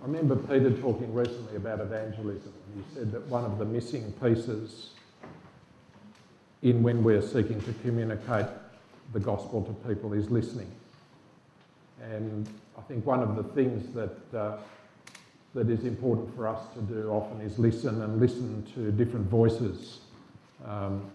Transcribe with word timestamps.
I 0.00 0.06
remember 0.06 0.34
Peter 0.34 0.70
talking 0.70 1.12
recently 1.12 1.56
about 1.56 1.80
evangelism. 1.80 2.54
He 2.74 2.82
said 2.94 3.12
that 3.12 3.26
one 3.26 3.44
of 3.44 3.58
the 3.58 3.66
missing 3.66 4.10
pieces 4.12 4.90
in 6.62 6.82
when 6.82 7.04
we're 7.04 7.20
seeking 7.20 7.60
to 7.60 7.74
communicate 7.82 8.46
the 9.12 9.20
gospel 9.20 9.62
to 9.62 9.88
people 9.88 10.14
is 10.14 10.30
listening. 10.30 10.70
And 12.02 12.48
I 12.78 12.80
think 12.82 13.04
one 13.04 13.22
of 13.22 13.36
the 13.36 13.42
things 13.42 13.94
that, 13.94 14.38
uh, 14.38 14.56
that 15.54 15.68
is 15.68 15.84
important 15.84 16.34
for 16.34 16.48
us 16.48 16.60
to 16.74 16.80
do 16.80 17.10
often 17.10 17.42
is 17.42 17.58
listen 17.58 18.00
and 18.00 18.18
listen 18.18 18.66
to 18.74 18.90
different 18.92 19.26
voices 19.26 20.00
um, 20.66 21.10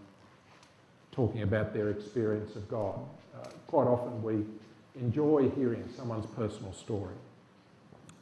talking 1.11 1.41
about 1.41 1.73
their 1.73 1.89
experience 1.89 2.55
of 2.55 2.69
God. 2.69 2.99
Uh, 3.35 3.47
quite 3.65 3.87
often 3.87 4.21
we 4.21 4.45
enjoy 5.01 5.49
hearing 5.55 5.83
someone's 5.97 6.27
personal 6.35 6.71
story. 6.71 7.15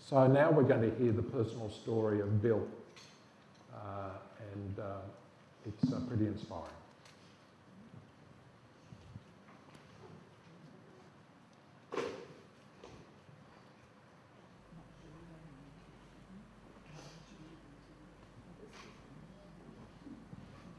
So 0.06 0.28
now 0.28 0.52
we're 0.52 0.64
going 0.64 0.82
to 0.82 0.92
hear 0.98 1.14
the 1.14 1.24
personal 1.24 1.70
story 1.70 2.20
of 2.20 2.42
Bill, 2.42 2.68
uh, 3.74 4.10
and 4.54 4.80
uh, 4.80 4.98
it's 5.66 5.94
uh, 5.94 6.02
pretty 6.10 6.28
inspiring. 6.28 6.68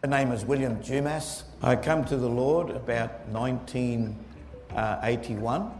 My 0.02 0.22
name 0.22 0.32
is 0.32 0.44
William 0.44 0.82
Dumas. 0.82 1.44
I 1.62 1.76
come 1.76 2.04
to 2.04 2.18
the 2.18 2.28
Lord 2.28 2.68
about 2.68 3.26
1981, 3.28 5.72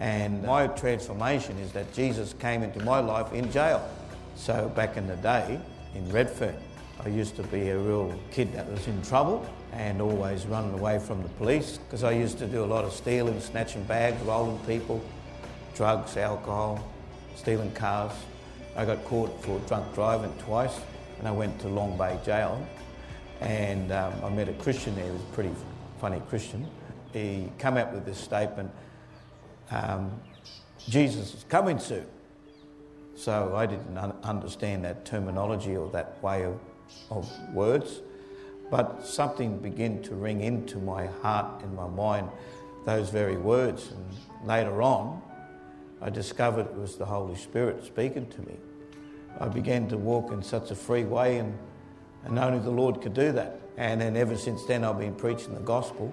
and 0.00 0.42
my 0.42 0.66
transformation 0.66 1.56
is 1.58 1.72
that 1.72 1.92
Jesus 1.92 2.34
came 2.34 2.62
into 2.62 2.80
my 2.80 2.98
life 2.98 3.32
in 3.32 3.50
jail. 3.50 3.88
So 4.34 4.70
back 4.74 4.96
in 4.96 5.06
the 5.06 5.16
day 5.16 5.60
in 5.94 6.10
Redfern, 6.10 6.56
I 7.04 7.08
used 7.08 7.36
to 7.36 7.42
be 7.44 7.68
a 7.68 7.78
real 7.78 8.18
kid 8.30 8.52
that 8.54 8.70
was 8.70 8.86
in 8.86 9.00
trouble 9.02 9.46
and 9.72 10.00
always 10.00 10.46
running 10.46 10.74
away 10.74 10.98
from 10.98 11.22
the 11.22 11.28
police 11.30 11.78
because 11.78 12.02
I 12.04 12.12
used 12.12 12.38
to 12.38 12.46
do 12.46 12.64
a 12.64 12.66
lot 12.66 12.84
of 12.84 12.92
stealing, 12.92 13.40
snatching 13.40 13.84
bags, 13.84 14.20
rolling 14.22 14.58
people, 14.60 15.02
drugs, 15.74 16.16
alcohol, 16.16 16.84
stealing 17.36 17.72
cars. 17.72 18.12
I 18.76 18.84
got 18.84 19.04
caught 19.04 19.42
for 19.44 19.58
drunk 19.60 19.94
driving 19.94 20.32
twice 20.38 20.80
and 21.18 21.28
I 21.28 21.30
went 21.30 21.60
to 21.60 21.68
Long 21.68 21.96
Bay 21.96 22.18
Jail 22.24 22.64
and 23.40 23.92
um, 23.92 24.12
I 24.24 24.28
met 24.30 24.48
a 24.48 24.52
Christian 24.54 24.94
there, 24.96 25.04
he 25.04 25.10
was 25.10 25.20
a 25.20 25.34
pretty 25.34 25.54
funny 26.00 26.20
Christian. 26.28 26.66
He 27.12 27.50
came 27.58 27.76
out 27.76 27.92
with 27.92 28.04
this 28.04 28.18
statement 28.18 28.70
um, 29.70 30.20
Jesus 30.78 31.34
is 31.34 31.44
coming 31.48 31.78
soon. 31.78 32.06
So 33.16 33.54
I 33.54 33.66
didn't 33.66 33.96
un- 33.96 34.16
understand 34.22 34.84
that 34.84 35.04
terminology 35.04 35.76
or 35.76 35.90
that 35.90 36.22
way 36.22 36.44
of, 36.44 36.58
of 37.10 37.30
words, 37.52 38.00
but 38.70 39.06
something 39.06 39.58
began 39.58 40.02
to 40.02 40.14
ring 40.14 40.40
into 40.40 40.78
my 40.78 41.06
heart 41.06 41.62
and 41.62 41.74
my 41.74 41.88
mind 41.88 42.28
those 42.84 43.08
very 43.10 43.36
words. 43.36 43.92
And 43.92 44.46
later 44.46 44.82
on, 44.82 45.22
I 46.02 46.10
discovered 46.10 46.66
it 46.66 46.74
was 46.74 46.96
the 46.96 47.06
Holy 47.06 47.36
Spirit 47.36 47.84
speaking 47.84 48.28
to 48.30 48.42
me. 48.42 48.56
I 49.40 49.48
began 49.48 49.88
to 49.88 49.96
walk 49.96 50.32
in 50.32 50.42
such 50.42 50.70
a 50.70 50.74
free 50.74 51.04
way 51.04 51.38
and 51.38 51.56
and 52.24 52.38
only 52.38 52.58
the 52.58 52.70
Lord 52.70 53.00
could 53.00 53.14
do 53.14 53.32
that. 53.32 53.60
And 53.76 54.00
then 54.00 54.16
ever 54.16 54.36
since 54.36 54.64
then, 54.64 54.84
I've 54.84 54.98
been 54.98 55.14
preaching 55.14 55.54
the 55.54 55.60
gospel. 55.60 56.12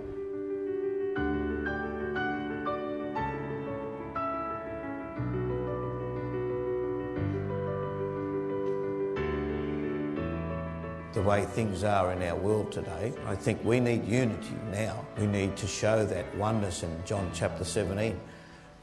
The 11.22 11.28
way 11.28 11.46
things 11.46 11.84
are 11.84 12.12
in 12.14 12.24
our 12.24 12.36
world 12.36 12.72
today, 12.72 13.14
I 13.28 13.36
think 13.36 13.64
we 13.64 13.80
need 13.80 14.06
unity 14.06 14.56
now. 14.72 15.06
We 15.20 15.28
need 15.28 15.56
to 15.58 15.68
show 15.68 16.04
that 16.04 16.36
oneness 16.36 16.82
in 16.82 16.90
John 17.06 17.30
chapter 17.32 17.64
17. 17.64 18.20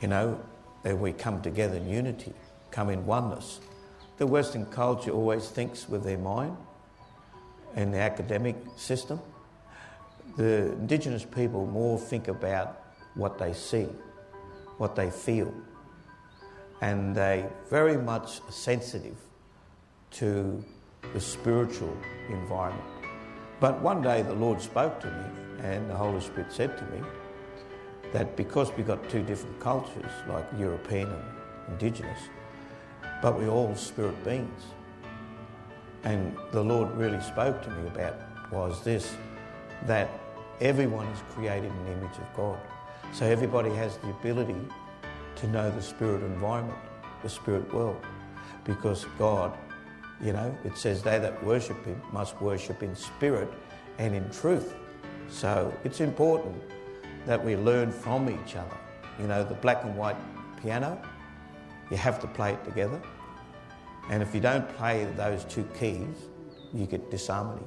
You 0.01 0.07
know, 0.07 0.41
that 0.85 0.97
we 0.97 1.13
come 1.13 1.43
together 1.43 1.79
in 1.79 1.89
unity, 1.89 2.33
come 2.71 2.91
in 2.91 3.05
oneness. 3.05 3.59
The 4.19 4.27
Western 4.29 4.67
culture 4.67 5.11
always 5.11 5.49
thinks 5.49 5.89
with 5.89 6.05
their 6.05 6.17
mind, 6.17 6.57
in 7.75 7.91
the 7.91 7.99
academic 7.99 8.55
system. 8.77 9.19
The 10.37 10.71
Indigenous 10.75 11.25
people 11.25 11.67
more 11.67 11.99
think 11.99 12.29
about 12.29 12.81
what 13.17 13.37
they 13.37 13.53
see, 13.53 13.89
what 14.77 14.95
they 14.95 15.11
feel, 15.11 15.53
and 16.83 17.17
they 17.17 17.47
very 17.69 17.97
much 17.97 18.41
sensitive 18.49 19.17
to 20.13 20.65
the 21.13 21.21
spiritual 21.21 21.97
environment. 22.29 22.85
But 23.61 23.81
one 23.81 24.03
day 24.03 24.23
the 24.23 24.35
Lord 24.35 24.61
spoke 24.61 25.01
to 25.01 25.07
me, 25.07 25.65
and 25.65 25.89
the 25.91 25.95
Holy 25.95 26.21
Spirit 26.21 26.53
said 26.53 26.79
to 26.79 26.85
me 26.87 27.03
that 28.13 28.37
because 28.37 28.73
we've 28.77 28.87
got 28.87 29.09
two 29.09 29.23
different 29.23 29.59
cultures, 29.61 30.13
like 30.29 30.47
European 30.59 31.11
and 31.11 31.25
Indigenous, 31.69 32.21
but 33.21 33.37
we're 33.37 33.49
all 33.49 33.75
spirit 33.75 34.23
beings 34.25 34.63
and 36.05 36.37
the 36.53 36.63
Lord 36.63 36.91
really 36.97 37.21
spoke 37.21 37.63
to 37.63 37.71
me 37.71 37.89
about 37.89 38.15
was 38.53 38.83
this 38.83 39.15
that 39.87 40.09
everyone 40.61 41.07
is 41.09 41.21
created 41.35 41.71
in 41.71 41.85
the 41.85 41.93
image 41.93 42.17
of 42.19 42.37
God. 42.37 42.59
So 43.13 43.27
everybody 43.27 43.71
has 43.71 43.97
the 43.99 44.11
ability 44.11 44.57
to 45.37 45.47
know 45.49 45.71
the 45.71 45.83
spirit 45.83 46.23
environment, 46.23 46.79
the 47.23 47.29
spirit 47.29 47.73
world, 47.73 48.05
because 48.65 49.07
God, 49.19 49.57
you 50.23 50.33
know, 50.33 50.57
it 50.65 50.77
says 50.77 51.03
they 51.03 51.19
that 51.19 51.43
worship 51.45 51.85
Him 51.85 52.01
must 52.13 52.41
worship 52.41 52.83
in 52.83 52.95
spirit 52.97 53.49
and 53.99 54.15
in 54.15 54.29
truth. 54.31 54.75
So 55.29 55.73
it's 55.85 56.01
important 56.01 56.57
that 57.27 57.45
we 57.45 57.57
learn 57.57 57.93
from 57.93 58.29
each 58.31 58.57
other. 58.57 58.77
You 59.21 59.27
know, 59.27 59.45
the 59.45 59.55
black 59.55 59.85
and 59.85 59.97
white 59.97 60.17
piano, 60.63 61.01
you 61.91 61.97
have 61.97 62.19
to 62.21 62.27
play 62.27 62.53
it 62.53 62.65
together. 62.65 63.01
And 64.11 64.23
if 64.23 64.35
you 64.35 64.41
don't 64.41 64.69
play 64.77 65.05
those 65.17 65.45
two 65.45 65.65
keys, 65.79 66.17
you 66.73 66.87
get 66.87 67.11
disharmony. 67.11 67.67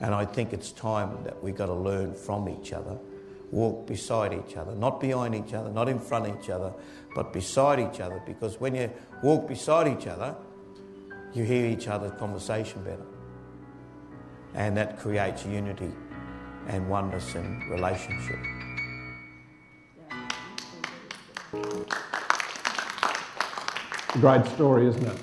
And 0.00 0.14
I 0.14 0.24
think 0.26 0.52
it's 0.52 0.72
time 0.72 1.22
that 1.24 1.42
we've 1.42 1.56
got 1.56 1.66
to 1.66 1.74
learn 1.74 2.14
from 2.14 2.48
each 2.48 2.72
other, 2.72 2.98
walk 3.50 3.86
beside 3.86 4.34
each 4.34 4.56
other, 4.56 4.74
not 4.74 5.00
behind 5.00 5.34
each 5.34 5.54
other, 5.54 5.70
not 5.70 5.88
in 5.88 5.98
front 5.98 6.26
of 6.26 6.38
each 6.38 6.50
other, 6.50 6.72
but 7.14 7.32
beside 7.32 7.80
each 7.80 8.00
other. 8.00 8.22
Because 8.26 8.60
when 8.60 8.74
you 8.74 8.90
walk 9.22 9.48
beside 9.48 9.88
each 9.88 10.06
other, 10.06 10.36
you 11.34 11.44
hear 11.44 11.66
each 11.66 11.88
other's 11.88 12.12
conversation 12.18 12.82
better. 12.82 13.06
And 14.54 14.76
that 14.76 14.98
creates 14.98 15.44
unity 15.44 15.92
and 16.68 16.88
oneness 16.88 17.34
and 17.34 17.70
relationship. 17.70 18.38
great 24.20 24.46
story, 24.46 24.86
isn't 24.86 25.06
it? 25.06 25.18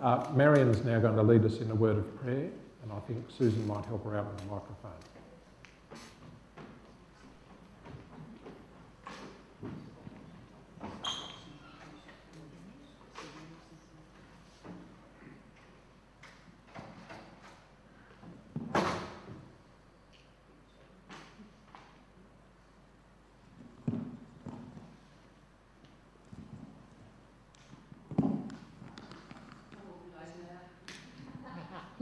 Uh, 0.00 0.26
Marion's 0.34 0.82
now 0.84 0.98
going 0.98 1.14
to 1.16 1.22
lead 1.22 1.44
us 1.44 1.58
in 1.58 1.70
a 1.70 1.74
word 1.74 1.98
of 1.98 2.20
prayer, 2.22 2.50
and 2.82 2.92
I 2.92 2.98
think 3.00 3.24
Susan 3.28 3.66
might 3.66 3.84
help 3.84 4.04
her 4.04 4.16
out 4.16 4.26
with 4.26 4.38
the 4.38 4.44
microphone. 4.44 4.90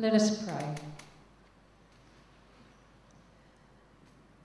Let 0.01 0.15
us 0.15 0.43
pray. 0.43 0.75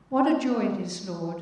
What 0.10 0.30
a 0.30 0.38
joy 0.38 0.66
it 0.66 0.82
is, 0.82 1.08
Lord, 1.08 1.42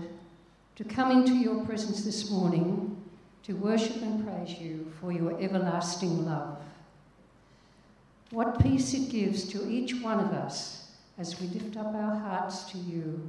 to 0.75 0.83
come 0.83 1.09
into 1.09 1.33
your 1.33 1.65
presence 1.65 2.05
this 2.05 2.29
morning 2.29 2.95
to 3.41 3.53
worship 3.53 4.03
and 4.03 4.23
praise 4.23 4.59
you 4.59 4.91
for 5.01 5.11
your 5.11 5.41
everlasting 5.41 6.27
love. 6.27 6.59
What 8.29 8.61
peace 8.61 8.93
it 8.93 9.09
gives 9.09 9.45
to 9.45 9.67
each 9.67 9.99
one 10.03 10.19
of 10.19 10.31
us 10.31 10.91
as 11.17 11.41
we 11.41 11.47
lift 11.47 11.75
up 11.75 11.87
our 11.87 12.15
hearts 12.15 12.71
to 12.71 12.77
you 12.77 13.27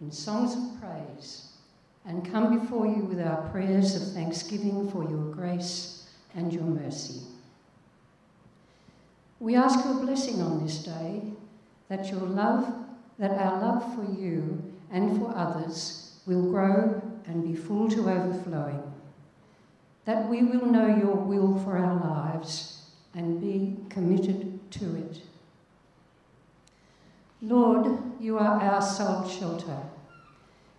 in 0.00 0.10
songs 0.10 0.54
of 0.54 0.80
praise 0.80 1.48
and 2.06 2.32
come 2.32 2.58
before 2.58 2.86
you 2.86 3.04
with 3.04 3.20
our 3.20 3.50
prayers 3.50 3.94
of 3.96 4.14
thanksgiving 4.14 4.90
for 4.90 5.02
your 5.10 5.30
grace 5.34 6.08
and 6.34 6.54
your 6.54 6.64
mercy. 6.64 7.20
We 9.42 9.56
ask 9.56 9.84
your 9.84 9.94
blessing 9.94 10.40
on 10.40 10.64
this 10.64 10.84
day, 10.84 11.20
that 11.88 12.08
your 12.12 12.20
love, 12.20 12.72
that 13.18 13.32
our 13.32 13.60
love 13.60 13.92
for 13.92 14.04
you 14.04 14.62
and 14.88 15.18
for 15.18 15.36
others 15.36 16.12
will 16.26 16.48
grow 16.48 17.02
and 17.26 17.42
be 17.42 17.56
full 17.56 17.90
to 17.90 18.08
overflowing. 18.08 18.84
that 20.04 20.28
we 20.28 20.42
will 20.42 20.66
know 20.66 20.86
your 20.86 21.14
will 21.14 21.58
for 21.60 21.78
our 21.78 21.94
lives 21.94 22.82
and 23.14 23.40
be 23.40 23.76
committed 23.88 24.58
to 24.70 24.96
it. 24.96 25.20
Lord, 27.40 27.98
you 28.20 28.38
are 28.38 28.60
our 28.60 28.82
sole 28.82 29.28
shelter. 29.28 29.78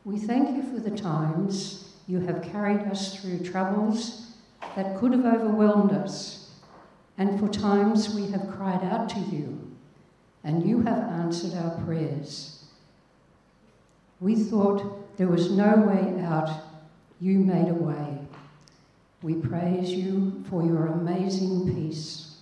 We 0.05 0.17
thank 0.19 0.55
you 0.55 0.63
for 0.63 0.79
the 0.79 0.95
times 0.95 1.93
you 2.07 2.19
have 2.21 2.43
carried 2.43 2.81
us 2.81 3.15
through 3.15 3.39
troubles 3.39 4.31
that 4.75 4.97
could 4.97 5.13
have 5.13 5.25
overwhelmed 5.25 5.91
us, 5.91 6.42
and 7.17 7.39
for 7.39 7.47
times 7.47 8.13
we 8.13 8.31
have 8.31 8.49
cried 8.51 8.83
out 8.83 9.09
to 9.09 9.19
you, 9.19 9.71
and 10.43 10.67
you 10.67 10.81
have 10.81 10.97
answered 10.97 11.53
our 11.57 11.79
prayers. 11.85 12.65
We 14.19 14.35
thought 14.35 15.17
there 15.17 15.27
was 15.27 15.51
no 15.51 15.75
way 15.75 16.21
out, 16.23 16.49
you 17.19 17.39
made 17.39 17.69
a 17.69 17.73
way. 17.73 18.19
We 19.21 19.35
praise 19.35 19.91
you 19.91 20.43
for 20.49 20.63
your 20.63 20.87
amazing 20.87 21.73
peace. 21.73 22.37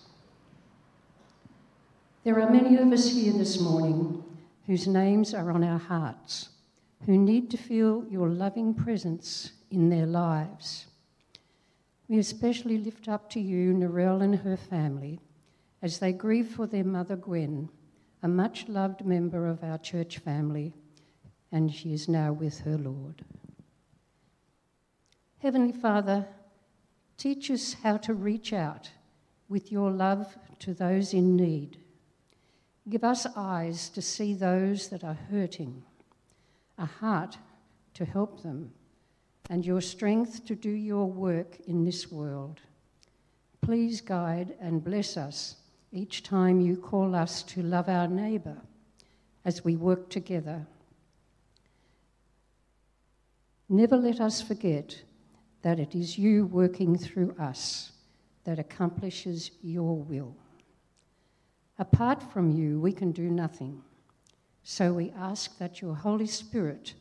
There 2.23 2.39
are 2.39 2.49
many 2.49 2.77
of 2.77 2.91
us 2.91 3.11
here 3.11 3.33
this 3.33 3.59
morning 3.59 4.23
whose 4.67 4.87
names 4.87 5.33
are 5.33 5.51
on 5.51 5.63
our 5.63 5.79
hearts, 5.79 6.49
who 7.05 7.17
need 7.17 7.49
to 7.51 7.57
feel 7.57 8.05
your 8.09 8.29
loving 8.29 8.73
presence 8.73 9.51
in 9.71 9.89
their 9.89 10.05
lives. 10.05 10.85
We 12.11 12.19
especially 12.19 12.77
lift 12.77 13.07
up 13.07 13.29
to 13.29 13.39
you 13.39 13.73
Narelle 13.73 14.21
and 14.21 14.35
her 14.39 14.57
family 14.57 15.21
as 15.81 15.99
they 15.99 16.11
grieve 16.11 16.49
for 16.49 16.67
their 16.67 16.83
mother 16.83 17.15
Gwen, 17.15 17.69
a 18.21 18.27
much 18.27 18.67
loved 18.67 19.05
member 19.05 19.47
of 19.47 19.63
our 19.63 19.77
church 19.77 20.17
family, 20.17 20.73
and 21.53 21.73
she 21.73 21.93
is 21.93 22.09
now 22.09 22.33
with 22.33 22.59
her 22.65 22.77
Lord. 22.77 23.23
Heavenly 25.37 25.71
Father, 25.71 26.27
teach 27.15 27.49
us 27.49 27.77
how 27.81 27.95
to 27.99 28.13
reach 28.13 28.51
out 28.51 28.91
with 29.47 29.71
your 29.71 29.89
love 29.89 30.37
to 30.59 30.73
those 30.73 31.13
in 31.13 31.37
need. 31.37 31.77
Give 32.89 33.05
us 33.05 33.25
eyes 33.37 33.87
to 33.87 34.01
see 34.01 34.33
those 34.33 34.89
that 34.89 35.05
are 35.05 35.17
hurting, 35.29 35.81
a 36.77 36.87
heart 36.87 37.37
to 37.93 38.03
help 38.03 38.43
them, 38.43 38.73
and 39.51 39.65
your 39.65 39.81
strength 39.81 40.45
to 40.45 40.55
do 40.55 40.69
your 40.69 41.05
work 41.05 41.57
in 41.67 41.83
this 41.83 42.09
world. 42.09 42.61
Please 43.59 43.99
guide 43.99 44.55
and 44.61 44.81
bless 44.81 45.17
us 45.17 45.57
each 45.91 46.23
time 46.23 46.61
you 46.61 46.77
call 46.77 47.13
us 47.13 47.43
to 47.43 47.61
love 47.61 47.89
our 47.89 48.07
neighbour 48.07 48.55
as 49.43 49.61
we 49.65 49.75
work 49.75 50.09
together. 50.09 50.65
Never 53.67 53.97
let 53.97 54.21
us 54.21 54.41
forget 54.41 55.01
that 55.63 55.81
it 55.81 55.95
is 55.95 56.17
you 56.17 56.45
working 56.45 56.97
through 56.97 57.35
us 57.37 57.91
that 58.45 58.57
accomplishes 58.57 59.51
your 59.61 59.97
will. 59.97 60.33
Apart 61.77 62.23
from 62.31 62.51
you, 62.51 62.79
we 62.79 62.93
can 62.93 63.11
do 63.11 63.29
nothing. 63.29 63.81
So 64.63 64.93
we 64.93 65.11
ask 65.11 65.57
that 65.57 65.81
your 65.81 65.93
Holy 65.93 66.27
Spirit 66.27 66.93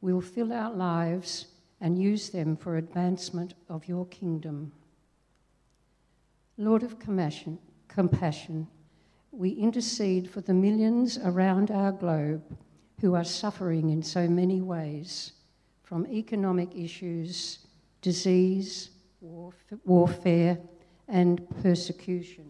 will 0.00 0.20
fill 0.20 0.52
our 0.52 0.72
lives 0.72 1.46
and 1.82 2.00
use 2.00 2.30
them 2.30 2.56
for 2.56 2.76
advancement 2.76 3.54
of 3.68 3.88
your 3.88 4.06
kingdom. 4.06 4.70
Lord 6.56 6.84
of 6.84 7.00
compassion, 7.00 7.58
compassion, 7.88 8.68
we 9.32 9.50
intercede 9.50 10.30
for 10.30 10.40
the 10.40 10.54
millions 10.54 11.18
around 11.18 11.72
our 11.72 11.90
globe 11.90 12.44
who 13.00 13.16
are 13.16 13.24
suffering 13.24 13.90
in 13.90 14.00
so 14.00 14.28
many 14.28 14.60
ways, 14.60 15.32
from 15.82 16.06
economic 16.06 16.70
issues, 16.76 17.58
disease, 18.00 18.90
warfare, 19.84 20.58
and 21.08 21.44
persecution. 21.62 22.48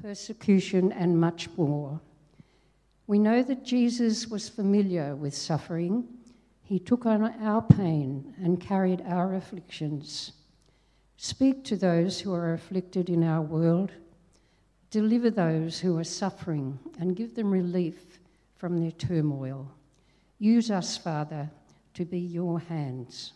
Persecution 0.00 0.92
and 0.92 1.18
much 1.18 1.48
more. 1.56 2.00
We 3.06 3.18
know 3.18 3.42
that 3.42 3.64
Jesus 3.64 4.26
was 4.26 4.48
familiar 4.48 5.14
with 5.14 5.34
suffering. 5.34 6.08
He 6.62 6.78
took 6.80 7.06
on 7.06 7.22
our 7.40 7.62
pain 7.62 8.34
and 8.42 8.60
carried 8.60 9.02
our 9.06 9.34
afflictions. 9.34 10.32
Speak 11.16 11.62
to 11.64 11.76
those 11.76 12.20
who 12.20 12.34
are 12.34 12.52
afflicted 12.52 13.08
in 13.08 13.22
our 13.22 13.42
world. 13.42 13.92
Deliver 14.90 15.30
those 15.30 15.78
who 15.78 15.96
are 15.96 16.04
suffering 16.04 16.78
and 16.98 17.16
give 17.16 17.34
them 17.34 17.50
relief 17.50 18.18
from 18.56 18.80
their 18.80 18.90
turmoil. 18.90 19.70
Use 20.38 20.70
us, 20.70 20.96
Father, 20.96 21.50
to 21.94 22.04
be 22.04 22.18
your 22.18 22.58
hands. 22.58 23.32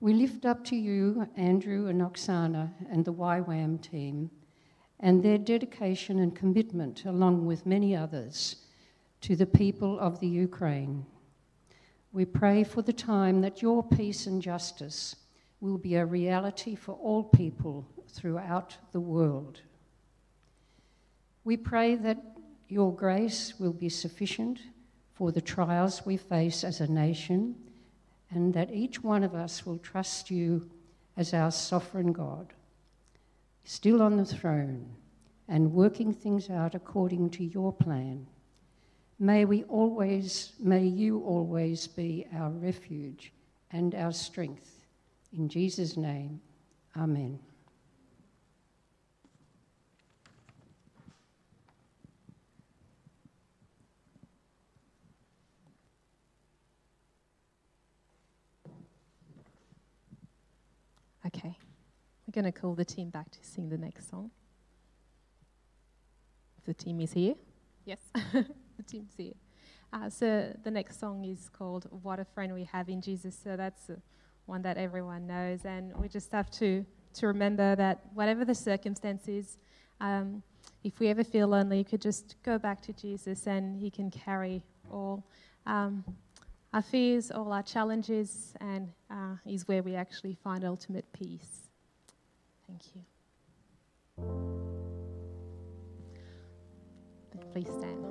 We 0.00 0.14
lift 0.14 0.46
up 0.46 0.64
to 0.64 0.76
you 0.76 1.28
Andrew 1.36 1.88
and 1.88 2.00
Oksana 2.00 2.72
and 2.90 3.04
the 3.04 3.12
YWAM 3.12 3.80
team 3.82 4.30
and 5.02 5.22
their 5.22 5.36
dedication 5.36 6.20
and 6.20 6.34
commitment, 6.34 7.04
along 7.04 7.44
with 7.44 7.66
many 7.66 7.94
others, 7.94 8.56
to 9.20 9.34
the 9.34 9.46
people 9.46 9.98
of 9.98 10.20
the 10.20 10.28
Ukraine. 10.28 11.04
We 12.12 12.24
pray 12.24 12.62
for 12.62 12.82
the 12.82 12.92
time 12.92 13.40
that 13.40 13.62
your 13.62 13.82
peace 13.82 14.26
and 14.26 14.40
justice 14.40 15.16
will 15.60 15.78
be 15.78 15.96
a 15.96 16.06
reality 16.06 16.74
for 16.76 16.92
all 16.92 17.24
people 17.24 17.86
throughout 18.08 18.76
the 18.92 19.00
world. 19.00 19.60
We 21.44 21.56
pray 21.56 21.96
that 21.96 22.18
your 22.68 22.94
grace 22.94 23.54
will 23.58 23.72
be 23.72 23.88
sufficient 23.88 24.60
for 25.12 25.32
the 25.32 25.40
trials 25.40 26.06
we 26.06 26.16
face 26.16 26.64
as 26.64 26.80
a 26.80 26.90
nation, 26.90 27.56
and 28.30 28.54
that 28.54 28.72
each 28.72 29.02
one 29.02 29.22
of 29.24 29.34
us 29.34 29.66
will 29.66 29.78
trust 29.78 30.30
you 30.30 30.70
as 31.16 31.34
our 31.34 31.50
sovereign 31.50 32.12
God, 32.12 32.52
still 33.64 34.02
on 34.02 34.16
the 34.16 34.24
throne 34.24 34.94
and 35.48 35.72
working 35.72 36.12
things 36.12 36.50
out 36.50 36.74
according 36.74 37.30
to 37.30 37.44
your 37.44 37.72
plan. 37.72 38.26
May 39.18 39.44
we 39.44 39.64
always, 39.64 40.52
may 40.58 40.84
you 40.84 41.20
always 41.20 41.86
be 41.86 42.26
our 42.34 42.50
refuge 42.50 43.32
and 43.70 43.94
our 43.94 44.12
strength. 44.12 44.84
In 45.32 45.48
Jesus' 45.48 45.96
name, 45.96 46.40
Amen. 46.96 47.38
Okay, 61.24 61.56
we're 62.32 62.42
going 62.42 62.52
to 62.52 62.58
call 62.58 62.74
the 62.74 62.84
team 62.84 63.10
back 63.10 63.30
to 63.30 63.38
sing 63.42 63.68
the 63.68 63.76
next 63.76 64.08
song. 64.08 64.30
If 66.58 66.64
the 66.64 66.74
team 66.74 67.00
is 67.00 67.12
here. 67.12 67.34
Yes, 67.84 67.98
the 68.32 68.82
team's 68.86 69.12
here. 69.16 69.34
Uh, 69.92 70.08
so 70.08 70.56
the 70.64 70.70
next 70.70 70.98
song 70.98 71.24
is 71.24 71.50
called 71.50 71.88
What 72.02 72.18
a 72.18 72.24
Friend 72.24 72.54
We 72.54 72.64
Have 72.64 72.88
in 72.88 73.02
Jesus. 73.02 73.38
So 73.42 73.56
that's 73.56 73.90
uh, 73.90 73.96
one 74.46 74.62
that 74.62 74.78
everyone 74.78 75.26
knows. 75.26 75.66
And 75.66 75.94
we 75.96 76.08
just 76.08 76.32
have 76.32 76.50
to, 76.52 76.86
to 77.14 77.26
remember 77.26 77.76
that 77.76 78.00
whatever 78.14 78.44
the 78.46 78.54
circumstances, 78.54 79.58
um, 80.00 80.42
if 80.84 81.00
we 81.00 81.08
ever 81.08 81.24
feel 81.24 81.48
lonely, 81.48 81.78
you 81.78 81.84
could 81.84 82.00
just 82.00 82.36
go 82.42 82.58
back 82.58 82.80
to 82.82 82.94
Jesus 82.94 83.46
and 83.46 83.76
He 83.76 83.90
can 83.90 84.10
carry 84.10 84.62
all 84.90 85.22
um, 85.66 86.02
our 86.72 86.82
fears, 86.82 87.30
all 87.30 87.52
our 87.52 87.62
challenges, 87.62 88.54
and 88.60 88.88
uh, 89.10 89.34
is 89.44 89.68
where 89.68 89.82
we 89.82 89.94
actually 89.94 90.38
find 90.42 90.64
ultimate 90.64 91.04
peace. 91.12 91.71
Thank 92.66 92.82
you. 92.94 93.02
Please 97.52 97.68
stand. 97.68 98.02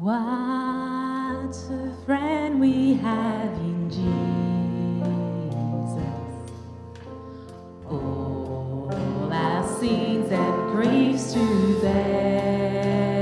What 0.00 1.56
a 1.70 1.92
friend 2.04 2.60
we 2.60 2.94
have 2.94 3.52
in 3.58 3.88
Jesus. 3.88 4.06
All 7.88 9.30
our 9.32 9.78
sins 9.78 10.30
and 10.32 10.70
griefs 10.72 11.32
to 11.34 11.80
bear. 11.80 13.16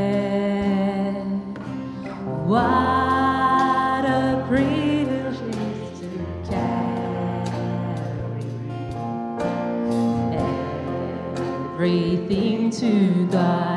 What 2.46 2.93
everything 12.84 13.30
to 13.30 13.73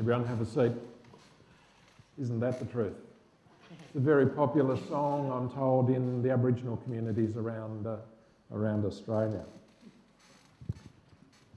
everyone. 0.00 0.24
Have 0.24 0.40
a 0.40 0.46
seat. 0.46 0.72
Isn't 2.18 2.40
that 2.40 2.58
the 2.58 2.64
truth? 2.64 2.94
It's 3.70 3.96
a 3.96 4.00
very 4.00 4.26
popular 4.26 4.78
song, 4.88 5.30
I'm 5.30 5.50
told, 5.50 5.90
in 5.90 6.22
the 6.22 6.30
Aboriginal 6.30 6.78
communities 6.78 7.36
around, 7.36 7.86
uh, 7.86 7.96
around 8.50 8.86
Australia. 8.86 9.44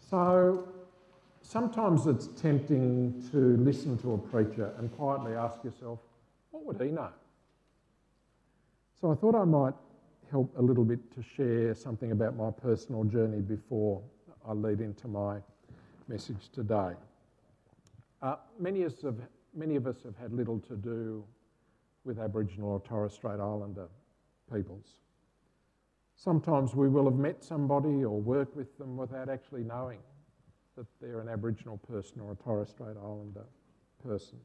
So 0.10 0.68
sometimes 1.42 2.06
it's 2.06 2.28
tempting 2.28 3.24
to 3.32 3.56
listen 3.64 3.98
to 4.00 4.16
a 4.16 4.18
preacher 4.18 4.74
and 4.78 4.94
quietly 4.98 5.36
ask 5.36 5.64
yourself, 5.64 6.00
what 6.52 6.66
would 6.66 6.86
he 6.86 6.92
know? 6.94 7.12
So 9.00 9.14
I 9.14 9.16
thought 9.16 9.36
I 9.36 9.46
might 9.46 9.74
help 10.30 10.54
a 10.58 10.62
little 10.62 10.84
bit 10.84 11.00
to 11.16 11.24
share 11.24 11.76
something 11.76 12.12
about 12.12 12.36
my 12.36 12.52
personal 12.52 13.06
journey 13.06 13.40
before 13.40 14.02
I 14.46 14.52
lead 14.52 14.82
into 14.82 15.08
my 15.08 15.38
message 16.10 16.50
today. 16.54 16.92
Uh, 18.24 18.38
many, 18.58 18.84
of 18.84 18.94
us 18.94 19.02
have, 19.02 19.18
many 19.54 19.76
of 19.76 19.86
us 19.86 19.98
have 20.02 20.16
had 20.16 20.32
little 20.32 20.58
to 20.58 20.78
do 20.78 21.26
with 22.06 22.18
Aboriginal 22.18 22.70
or 22.70 22.80
Torres 22.80 23.12
Strait 23.12 23.42
Islander 23.42 23.90
peoples. 24.52 25.02
Sometimes 26.16 26.74
we 26.74 26.88
will 26.88 27.04
have 27.04 27.20
met 27.20 27.44
somebody 27.44 28.06
or 28.06 28.22
worked 28.22 28.56
with 28.56 28.78
them 28.78 28.96
without 28.96 29.28
actually 29.28 29.66
knowing 29.66 30.00
that 30.78 30.86
they're 31.02 31.20
an 31.20 31.28
Aboriginal 31.28 31.78
person 31.78 32.22
or 32.22 32.32
a 32.32 32.36
Torres 32.36 32.70
Strait 32.70 32.96
Islander 32.96 33.46
person. 34.02 34.40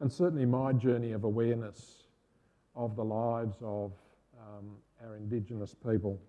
And 0.00 0.12
certainly 0.12 0.44
my 0.44 0.74
journey 0.74 1.12
of 1.12 1.24
awareness 1.24 2.02
of 2.76 2.96
the 2.96 3.04
lives 3.04 3.56
of 3.62 3.92
um, 4.38 4.76
our 5.02 5.16
Indigenous 5.16 5.74
people 5.74 6.20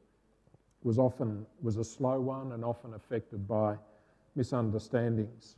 was 0.83 0.97
often 0.97 1.45
was 1.61 1.75
a 1.75 1.83
slow 1.83 2.21
one 2.21 2.53
and 2.53 2.63
often 2.63 2.93
affected 2.93 3.45
by 3.45 3.75
misunderstandings. 4.35 5.57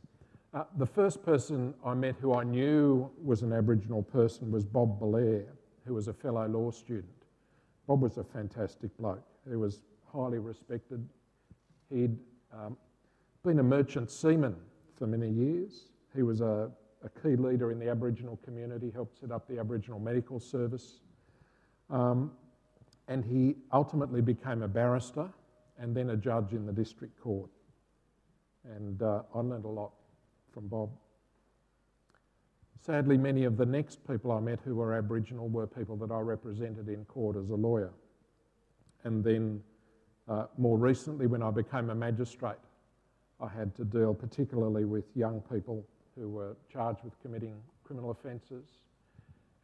Uh, 0.54 0.64
the 0.76 0.86
first 0.86 1.24
person 1.24 1.72
I 1.84 1.94
met 1.94 2.16
who 2.20 2.34
I 2.34 2.44
knew 2.44 3.10
was 3.22 3.42
an 3.42 3.54
Aboriginal 3.54 4.02
person 4.02 4.50
was 4.50 4.66
Bob 4.66 5.00
Bellear, 5.00 5.46
who 5.86 5.94
was 5.94 6.08
a 6.08 6.12
fellow 6.12 6.46
law 6.46 6.70
student. 6.70 7.06
Bob 7.86 8.02
was 8.02 8.18
a 8.18 8.24
fantastic 8.24 8.94
bloke. 8.98 9.24
He 9.48 9.56
was 9.56 9.80
highly 10.12 10.38
respected. 10.38 11.08
He'd 11.88 12.18
um, 12.52 12.76
been 13.42 13.60
a 13.60 13.62
merchant 13.62 14.10
seaman 14.10 14.54
for 14.94 15.06
many 15.06 15.30
years. 15.30 15.88
He 16.14 16.22
was 16.22 16.42
a, 16.42 16.70
a 17.02 17.08
key 17.22 17.34
leader 17.34 17.72
in 17.72 17.78
the 17.78 17.88
Aboriginal 17.88 18.38
community, 18.44 18.90
helped 18.90 19.20
set 19.20 19.30
up 19.30 19.48
the 19.48 19.58
Aboriginal 19.58 20.00
Medical 20.00 20.38
Service. 20.38 21.00
Um, 21.88 22.30
and 23.08 23.24
he 23.24 23.56
ultimately 23.72 24.20
became 24.20 24.62
a 24.62 24.68
barrister 24.68 25.30
and 25.78 25.96
then 25.96 26.10
a 26.10 26.16
judge 26.16 26.52
in 26.52 26.66
the 26.66 26.72
district 26.72 27.18
court. 27.18 27.50
And 28.76 29.00
uh, 29.00 29.22
I 29.34 29.40
learned 29.40 29.64
a 29.64 29.68
lot 29.68 29.92
from 30.52 30.68
Bob. 30.68 30.90
Sadly, 32.84 33.16
many 33.16 33.44
of 33.44 33.56
the 33.56 33.66
next 33.66 34.06
people 34.06 34.32
I 34.32 34.40
met 34.40 34.60
who 34.64 34.74
were 34.74 34.94
Aboriginal 34.94 35.48
were 35.48 35.66
people 35.66 35.96
that 35.96 36.10
I 36.10 36.18
represented 36.18 36.88
in 36.88 37.04
court 37.04 37.36
as 37.36 37.50
a 37.50 37.54
lawyer. 37.54 37.92
And 39.04 39.22
then 39.22 39.62
uh, 40.28 40.46
more 40.58 40.78
recently, 40.78 41.26
when 41.26 41.42
I 41.42 41.50
became 41.50 41.90
a 41.90 41.94
magistrate, 41.94 42.58
I 43.40 43.48
had 43.48 43.74
to 43.76 43.84
deal 43.84 44.14
particularly 44.14 44.84
with 44.84 45.04
young 45.14 45.40
people 45.52 45.86
who 46.16 46.28
were 46.28 46.56
charged 46.72 47.04
with 47.04 47.18
committing 47.22 47.54
criminal 47.84 48.10
offences 48.10 48.66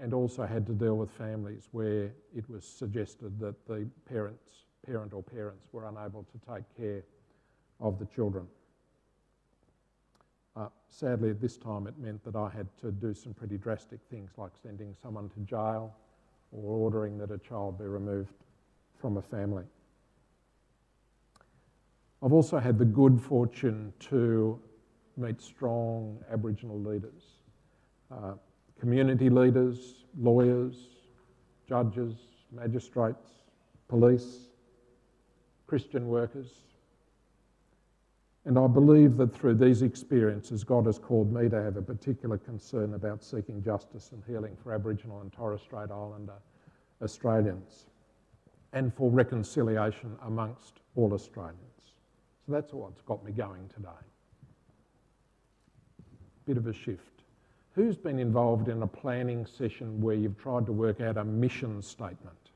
and 0.00 0.14
also 0.14 0.46
had 0.46 0.66
to 0.66 0.72
deal 0.72 0.96
with 0.96 1.10
families 1.10 1.68
where 1.72 2.12
it 2.36 2.48
was 2.48 2.64
suggested 2.64 3.38
that 3.40 3.66
the 3.66 3.88
parents, 4.08 4.64
parent 4.86 5.12
or 5.12 5.22
parents 5.22 5.66
were 5.72 5.86
unable 5.88 6.24
to 6.24 6.54
take 6.54 6.64
care 6.76 7.02
of 7.80 7.98
the 7.98 8.06
children. 8.06 8.46
Uh, 10.58 10.66
sadly, 10.88 11.30
at 11.30 11.40
this 11.40 11.56
time, 11.56 11.86
it 11.86 11.96
meant 11.98 12.24
that 12.24 12.34
I 12.34 12.48
had 12.48 12.66
to 12.80 12.90
do 12.90 13.14
some 13.14 13.32
pretty 13.32 13.56
drastic 13.56 14.00
things 14.10 14.32
like 14.36 14.50
sending 14.60 14.92
someone 15.00 15.28
to 15.30 15.40
jail 15.40 15.94
or 16.50 16.74
ordering 16.74 17.16
that 17.18 17.30
a 17.30 17.38
child 17.38 17.78
be 17.78 17.84
removed 17.84 18.32
from 19.00 19.18
a 19.18 19.22
family. 19.22 19.62
I've 22.20 22.32
also 22.32 22.58
had 22.58 22.76
the 22.76 22.84
good 22.84 23.20
fortune 23.20 23.92
to 24.10 24.58
meet 25.16 25.40
strong 25.40 26.18
Aboriginal 26.32 26.80
leaders, 26.80 27.22
uh, 28.10 28.32
community 28.80 29.30
leaders, 29.30 30.06
lawyers, 30.18 30.74
judges, 31.68 32.14
magistrates, 32.50 33.30
police, 33.86 34.48
Christian 35.68 36.08
workers. 36.08 36.48
And 38.48 38.58
I 38.58 38.66
believe 38.66 39.18
that 39.18 39.36
through 39.36 39.56
these 39.56 39.82
experiences, 39.82 40.64
God 40.64 40.86
has 40.86 40.98
called 40.98 41.30
me 41.30 41.50
to 41.50 41.62
have 41.62 41.76
a 41.76 41.82
particular 41.82 42.38
concern 42.38 42.94
about 42.94 43.22
seeking 43.22 43.62
justice 43.62 44.12
and 44.12 44.22
healing 44.26 44.56
for 44.62 44.72
Aboriginal 44.72 45.20
and 45.20 45.30
Torres 45.30 45.60
Strait 45.60 45.90
Islander 45.90 46.38
Australians 47.02 47.88
and 48.72 48.94
for 48.94 49.10
reconciliation 49.10 50.16
amongst 50.24 50.80
all 50.96 51.12
Australians. 51.12 51.92
So 52.46 52.52
that's 52.52 52.72
what's 52.72 53.02
got 53.02 53.22
me 53.22 53.32
going 53.32 53.68
today. 53.68 53.90
bit 56.46 56.56
of 56.56 56.66
a 56.68 56.72
shift. 56.72 57.24
Who's 57.74 57.98
been 57.98 58.18
involved 58.18 58.68
in 58.70 58.80
a 58.80 58.86
planning 58.86 59.44
session 59.44 60.00
where 60.00 60.16
you've 60.16 60.38
tried 60.38 60.64
to 60.64 60.72
work 60.72 61.02
out 61.02 61.18
a 61.18 61.24
mission 61.24 61.82
statement? 61.82 62.48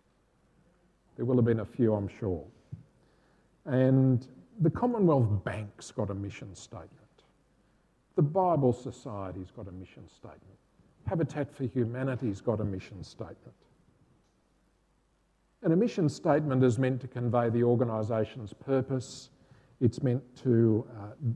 There 1.17 1.27
will 1.27 1.37
have 1.37 1.45
been 1.45 1.61
a 1.61 1.67
few, 1.67 1.93
I'm 1.93 2.09
sure. 2.09 2.47
And 3.67 4.27
the 4.61 4.71
Commonwealth 4.71 5.45
Bank's 5.45 5.91
got 5.91 6.11
a 6.11 6.15
mission 6.15 6.55
statement. 6.55 6.91
The 8.17 8.23
Bible 8.23 8.73
Society's 8.73 9.51
got 9.51 9.69
a 9.69 9.73
mission 9.73 10.09
statement. 10.09 10.59
Habitat 11.07 11.53
for 11.55 11.65
Humanity's 11.65 12.41
got 12.41 12.61
a 12.61 12.65
mission 12.65 13.03
statement. 13.03 13.55
And 15.63 15.73
a 15.73 15.77
mission 15.77 16.09
statement 16.09 16.63
is 16.65 16.79
meant 16.79 17.01
to 17.03 17.09
convey 17.09 17.49
the 17.49 17.63
organisation's 17.63 18.53
purpose, 18.53 19.31
it's 19.81 20.03
meant 20.03 20.23
to 20.43 20.87
uh, 20.97 21.33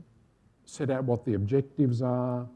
set 0.65 0.89
out 0.89 1.05
what 1.05 1.25
the 1.25 1.33
objectives 1.33 2.01
are. 2.01 2.47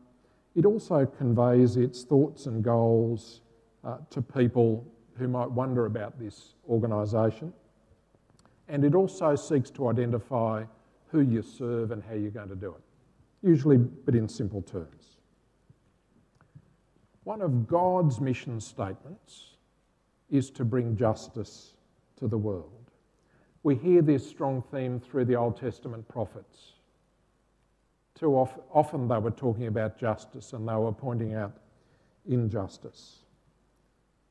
It 0.55 0.65
also 0.65 1.05
conveys 1.05 1.77
its 1.77 2.03
thoughts 2.03 2.45
and 2.45 2.63
goals 2.63 3.41
uh, 3.83 3.97
to 4.09 4.21
people 4.21 4.85
who 5.17 5.27
might 5.27 5.49
wonder 5.49 5.85
about 5.85 6.19
this 6.19 6.55
organisation. 6.69 7.53
And 8.71 8.85
it 8.85 8.95
also 8.95 9.35
seeks 9.35 9.69
to 9.71 9.89
identify 9.89 10.63
who 11.07 11.19
you 11.19 11.41
serve 11.41 11.91
and 11.91 12.01
how 12.01 12.15
you're 12.15 12.31
going 12.31 12.47
to 12.47 12.55
do 12.55 12.69
it, 12.69 12.81
usually, 13.41 13.77
but 13.77 14.15
in 14.15 14.29
simple 14.29 14.61
terms. 14.61 15.17
One 17.25 17.41
of 17.41 17.67
God's 17.67 18.21
mission 18.21 18.61
statements 18.61 19.57
is 20.29 20.49
to 20.51 20.63
bring 20.63 20.95
justice 20.95 21.73
to 22.15 22.29
the 22.29 22.37
world. 22.37 22.91
We 23.63 23.75
hear 23.75 24.01
this 24.01 24.25
strong 24.25 24.63
theme 24.71 25.01
through 25.01 25.25
the 25.25 25.35
Old 25.35 25.59
Testament 25.59 26.07
prophets. 26.07 26.75
Too 28.15 28.33
often 28.35 29.09
they 29.09 29.17
were 29.17 29.31
talking 29.31 29.67
about 29.67 29.99
justice 29.99 30.53
and 30.53 30.65
they 30.65 30.75
were 30.75 30.93
pointing 30.93 31.33
out 31.33 31.57
injustice. 32.25 33.20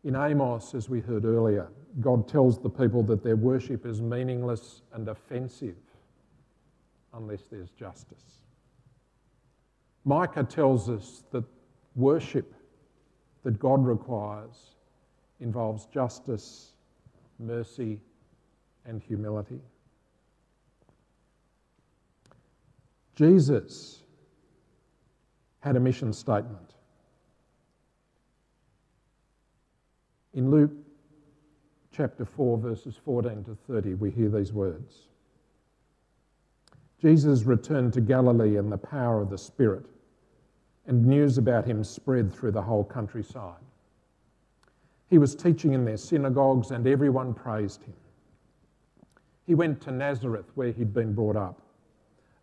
In 0.03 0.17
Amos, 0.17 0.75
as 0.75 0.89
we 0.89 1.01
heard 1.01 1.25
earlier, 1.25 1.69
God 2.01 2.27
tells 2.29 2.59
the 2.59 2.71
people 2.71 3.03
that 3.05 3.23
their 3.23 3.37
worship 3.37 3.85
is 3.85 4.01
meaningless 4.01 4.83
and 4.93 5.09
offensive 5.09 5.77
unless 7.13 7.43
there's 7.51 7.71
justice. 7.71 8.41
Micah 10.05 10.45
tells 10.45 10.89
us 10.89 11.25
that 11.33 11.45
worship 11.95 12.55
that 13.43 13.59
God 13.59 13.85
requires 13.85 14.77
involves 15.41 15.87
justice, 15.87 16.73
mercy, 17.39 18.01
and 18.87 19.03
humility. 19.03 19.61
Jesus 23.17 24.03
had 25.61 25.77
a 25.77 25.81
mission 25.81 26.13
statement. 26.13 26.75
In 30.33 30.51
Luke 30.51 30.71
chapter 31.93 32.25
4, 32.25 32.59
verses 32.59 32.97
14 33.05 33.45
to 33.45 33.57
30, 33.67 33.95
we 33.95 34.11
hear 34.11 34.29
these 34.29 34.53
words 34.53 35.09
Jesus 37.01 37.45
returned 37.45 37.93
to 37.95 38.01
Galilee 38.01 38.57
in 38.57 38.71
the 38.71 38.79
power 38.79 39.21
of 39.23 39.31
the 39.31 39.39
Spirit, 39.39 39.87
and 40.87 41.05
news 41.05 41.39
about 41.39 41.65
him 41.65 41.83
spread 41.83 42.33
through 42.33 42.53
the 42.53 42.63
whole 42.63 42.85
countryside. 42.85 43.61
He 45.09 45.19
was 45.19 45.35
teaching 45.35 45.73
in 45.73 45.85
their 45.85 45.97
synagogues, 45.97 46.71
and 46.71 46.87
everyone 46.87 47.35
praised 47.35 47.83
him. 47.83 47.95
He 49.47 49.55
went 49.57 49.81
to 49.83 49.91
Nazareth, 49.91 50.47
where 50.55 50.71
he'd 50.71 50.95
been 50.95 51.13
brought 51.13 51.37
up. 51.37 51.61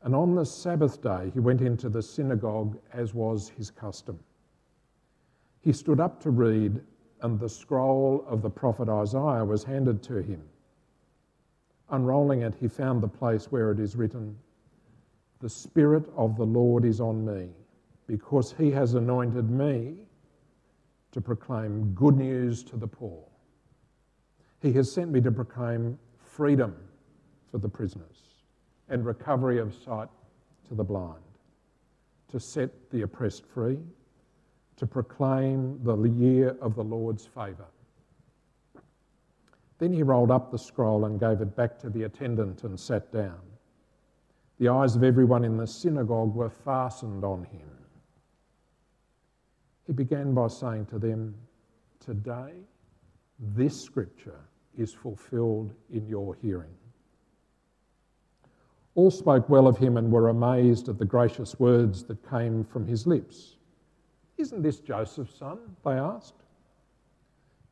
And 0.02 0.14
on 0.14 0.36
the 0.36 0.46
Sabbath 0.46 1.02
day, 1.02 1.32
he 1.34 1.40
went 1.40 1.62
into 1.62 1.88
the 1.88 2.02
synagogue, 2.02 2.78
as 2.94 3.14
was 3.14 3.50
his 3.50 3.72
custom. 3.72 4.20
He 5.62 5.72
stood 5.72 6.00
up 6.00 6.20
to 6.22 6.30
read, 6.30 6.82
and 7.22 7.40
the 7.40 7.50
scroll 7.50 8.26
of 8.28 8.42
the 8.42 8.50
prophet 8.50 8.90
Isaiah 8.90 9.44
was 9.44 9.64
handed 9.64 10.04
to 10.04 10.18
him. 10.18 10.42
Unrolling 11.90 12.42
it, 12.42 12.56
he 12.60 12.68
found 12.68 13.02
the 13.02 13.08
place 13.08 13.52
where 13.52 13.72
it 13.72 13.80
is 13.80 13.96
written, 13.96 14.38
The 15.40 15.50
Spirit 15.50 16.04
of 16.16 16.36
the 16.36 16.46
Lord 16.46 16.86
is 16.86 17.00
on 17.00 17.26
me, 17.26 17.50
because 18.06 18.54
he 18.58 18.72
has 18.72 18.94
anointed 18.94 19.50
me 19.50 19.96
to 21.12 21.22
proclaim 21.22 21.94
good 21.94 22.18
news 22.18 22.64
to 22.64 22.78
the 22.78 22.88
poor. 22.88 23.24
He 24.62 24.74
has 24.74 24.92
sent 24.92 25.12
me 25.12 25.22
to 25.22 25.32
proclaim 25.32 25.98
freedom 26.18 26.76
for 27.50 27.58
the 27.58 27.70
prisoners 27.70 28.28
and 28.90 29.06
recovery 29.06 29.60
of 29.60 29.74
sight 29.74 30.10
to 30.68 30.76
the 30.76 30.84
blind, 30.84 31.24
to 32.30 32.40
set 32.40 32.70
the 32.92 33.04
oppressed 33.04 33.46
free, 33.46 33.80
to 34.78 34.88
proclaim 34.88 35.80
the 35.84 35.96
year 36.04 36.56
of 36.62 36.76
the 36.76 36.84
Lord's 36.84 37.26
favour. 37.26 37.68
Then 39.80 39.92
he 39.92 40.04
rolled 40.04 40.32
up 40.32 40.52
the 40.52 40.58
scroll 40.58 41.06
and 41.06 41.20
gave 41.20 41.42
it 41.42 41.56
back 41.56 41.78
to 41.80 41.90
the 41.90 42.04
attendant 42.04 42.64
and 42.64 42.80
sat 42.80 43.12
down. 43.12 43.40
The 44.60 44.70
eyes 44.70 44.96
of 44.96 45.04
everyone 45.04 45.44
in 45.44 45.58
the 45.58 45.68
synagogue 45.68 46.34
were 46.34 46.50
fastened 46.50 47.24
on 47.24 47.44
him. 47.44 47.70
He 49.86 49.94
began 49.94 50.34
by 50.34 50.48
saying 50.48 50.88
to 50.88 51.00
them, 51.00 51.36
Today, 52.00 52.54
this 53.40 53.80
scripture 53.80 54.40
is 54.78 54.94
fulfilled 54.94 55.74
in 55.92 56.08
your 56.08 56.36
hearing. 56.36 56.74
All 58.96 59.12
spoke 59.12 59.48
well 59.48 59.68
of 59.68 59.78
him 59.78 59.98
and 59.98 60.12
were 60.12 60.30
amazed 60.30 60.90
at 60.90 60.98
the 60.98 61.06
gracious 61.06 61.60
words 61.60 62.04
that 62.06 62.28
came 62.28 62.64
from 62.64 62.88
his 62.88 63.06
lips. 63.06 63.57
Isn't 64.38 64.62
this 64.62 64.80
Joseph's 64.80 65.38
son? 65.38 65.60
They 65.84 65.92
asked. 65.92 66.44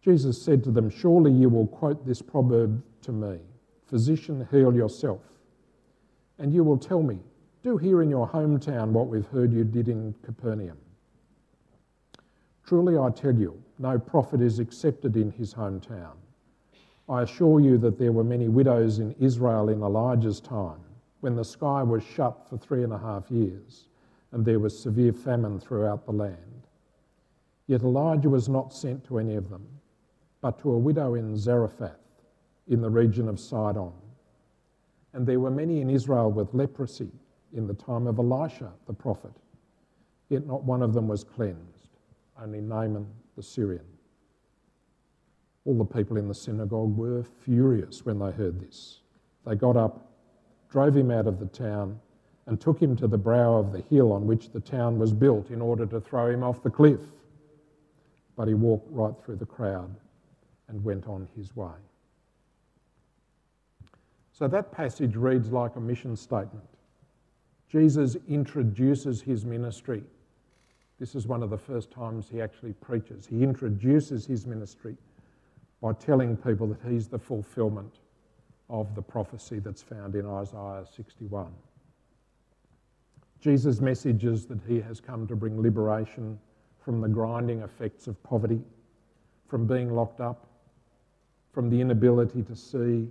Jesus 0.02 0.42
said 0.42 0.64
to 0.64 0.72
them, 0.72 0.90
Surely 0.90 1.32
you 1.32 1.50
will 1.50 1.68
quote 1.68 2.06
this 2.06 2.22
proverb 2.22 2.84
to 3.04 3.12
me 3.12 3.40
Physician, 3.88 4.48
heal 4.52 4.76
yourself. 4.76 5.22
And 6.40 6.54
you 6.54 6.64
will 6.64 6.78
tell 6.78 7.02
me, 7.02 7.20
Do 7.64 7.78
here 7.78 8.02
in 8.02 8.10
your 8.10 8.28
hometown 8.28 8.90
what 8.90 9.08
we've 9.08 9.28
heard 9.28 9.54
you 9.54 9.64
did 9.64 9.88
in 9.88 10.14
Capernaum. 10.24 10.78
Truly 12.66 12.98
I 12.98 13.10
tell 13.12 13.36
you, 13.36 13.62
no 13.78 14.00
prophet 14.00 14.42
is 14.42 14.60
accepted 14.60 15.16
in 15.16 15.32
his 15.32 15.54
hometown. 15.54 16.14
I 17.08 17.22
assure 17.22 17.60
you 17.60 17.78
that 17.80 18.00
there 18.00 18.12
were 18.12 18.24
many 18.24 18.48
widows 18.48 18.98
in 18.98 19.14
Israel 19.20 19.70
in 19.70 19.84
Elijah's 19.84 20.40
time, 20.40 20.80
when 21.22 21.36
the 21.36 21.46
sky 21.46 21.84
was 21.84 22.04
shut 22.04 22.48
for 22.50 22.58
three 22.58 22.84
and 22.84 22.94
a 22.94 22.98
half 22.98 23.30
years, 23.30 23.86
and 24.36 24.44
there 24.44 24.60
was 24.60 24.78
severe 24.78 25.14
famine 25.14 25.58
throughout 25.62 26.06
the 26.06 26.12
land. 26.12 26.68
Yet 27.68 27.84
Elijah 27.84 28.30
was 28.30 28.50
not 28.50 28.74
sent 28.74 29.06
to 29.06 29.18
any 29.18 29.36
of 29.36 29.50
them, 29.50 29.66
but 30.42 30.60
to 30.60 30.72
a 30.72 30.78
widow 30.78 31.16
in 31.16 31.38
Zarephath, 31.38 32.02
in 32.68 32.82
the 32.82 32.90
region 32.90 33.30
of 33.30 33.40
Sidon. 33.40 33.94
And 35.14 35.26
there 35.26 35.40
were 35.40 35.50
many 35.50 35.80
in 35.80 35.90
Israel 35.90 36.30
with 36.30 36.54
leprosy 36.54 37.14
in 37.54 37.66
the 37.66 37.74
time 37.74 38.08
of 38.08 38.20
Elisha 38.20 38.74
the 38.88 38.94
prophet, 38.94 39.32
yet 40.28 40.46
not 40.46 40.66
one 40.66 40.82
of 40.82 40.94
them 40.94 41.08
was 41.08 41.24
cleansed 41.24 41.88
only 42.38 42.60
Naaman 42.60 43.08
the 43.38 43.42
Syrian. 43.42 43.86
All 45.64 45.78
the 45.78 45.86
people 45.86 46.18
in 46.18 46.28
the 46.28 46.36
synagogue 46.36 46.98
were 46.98 47.24
furious 47.24 48.06
when 48.06 48.20
they 48.20 48.32
heard 48.32 48.60
this. 48.60 49.00
They 49.48 49.56
got 49.56 49.78
up, 49.78 50.12
drove 50.70 50.98
him 50.98 51.10
out 51.10 51.26
of 51.26 51.40
the 51.40 51.46
town, 51.46 52.02
and 52.48 52.60
took 52.60 52.82
him 52.82 52.96
to 52.98 53.08
the 53.08 53.18
brow 53.18 53.56
of 53.56 53.72
the 53.72 53.82
hill 53.82 54.12
on 54.12 54.28
which 54.28 54.52
the 54.52 54.60
town 54.60 55.00
was 55.00 55.14
built 55.14 55.50
in 55.50 55.62
order 55.62 55.86
to 55.86 56.00
throw 56.00 56.30
him 56.30 56.44
off 56.44 56.62
the 56.62 56.70
cliff. 56.70 57.00
But 58.36 58.48
he 58.48 58.54
walked 58.54 58.92
right 58.92 59.14
through 59.24 59.38
the 59.38 59.46
crowd 59.46 59.96
and 60.68 60.84
went 60.84 61.08
on 61.08 61.28
his 61.36 61.56
way. 61.56 61.74
So 64.32 64.48
that 64.48 64.72
passage 64.72 65.16
reads 65.16 65.52
like 65.52 65.76
a 65.76 65.80
mission 65.80 66.16
statement. 66.16 66.66
Jesus 67.70 68.18
introduces 68.28 69.22
his 69.22 69.46
ministry 69.46 70.04
this 71.00 71.14
is 71.14 71.28
one 71.28 71.44
of 71.44 71.50
the 71.50 71.58
first 71.58 71.92
times 71.92 72.30
he 72.30 72.42
actually 72.42 72.74
preaches. 72.74 73.28
He 73.28 73.44
introduces 73.44 74.26
his 74.26 74.48
ministry 74.48 74.96
by 75.82 75.94
telling 75.94 76.38
people 76.38 76.68
that 76.68 76.80
he's 76.90 77.08
the 77.08 77.20
fulfillment 77.20 77.96
of 78.70 78.96
the 78.96 79.02
prophecy 79.02 79.60
that's 79.60 79.82
found 79.82 80.16
in 80.16 80.26
Isaiah 80.26 80.86
61. 80.96 81.52
Jesus' 83.46 83.80
message 83.80 84.26
is 84.26 84.48
that 84.48 84.58
he 84.68 84.82
has 84.82 85.00
come 85.00 85.28
to 85.28 85.36
bring 85.36 85.62
liberation 85.62 86.40
from 86.84 87.00
the 87.00 87.08
grinding 87.08 87.62
effects 87.62 88.08
of 88.08 88.22
poverty, 88.24 88.60
from 89.48 89.68
being 89.68 89.94
locked 89.94 90.20
up, 90.20 90.48
from 91.54 91.70
the 91.70 91.80
inability 91.80 92.42
to 92.42 92.56
see, 92.56 93.08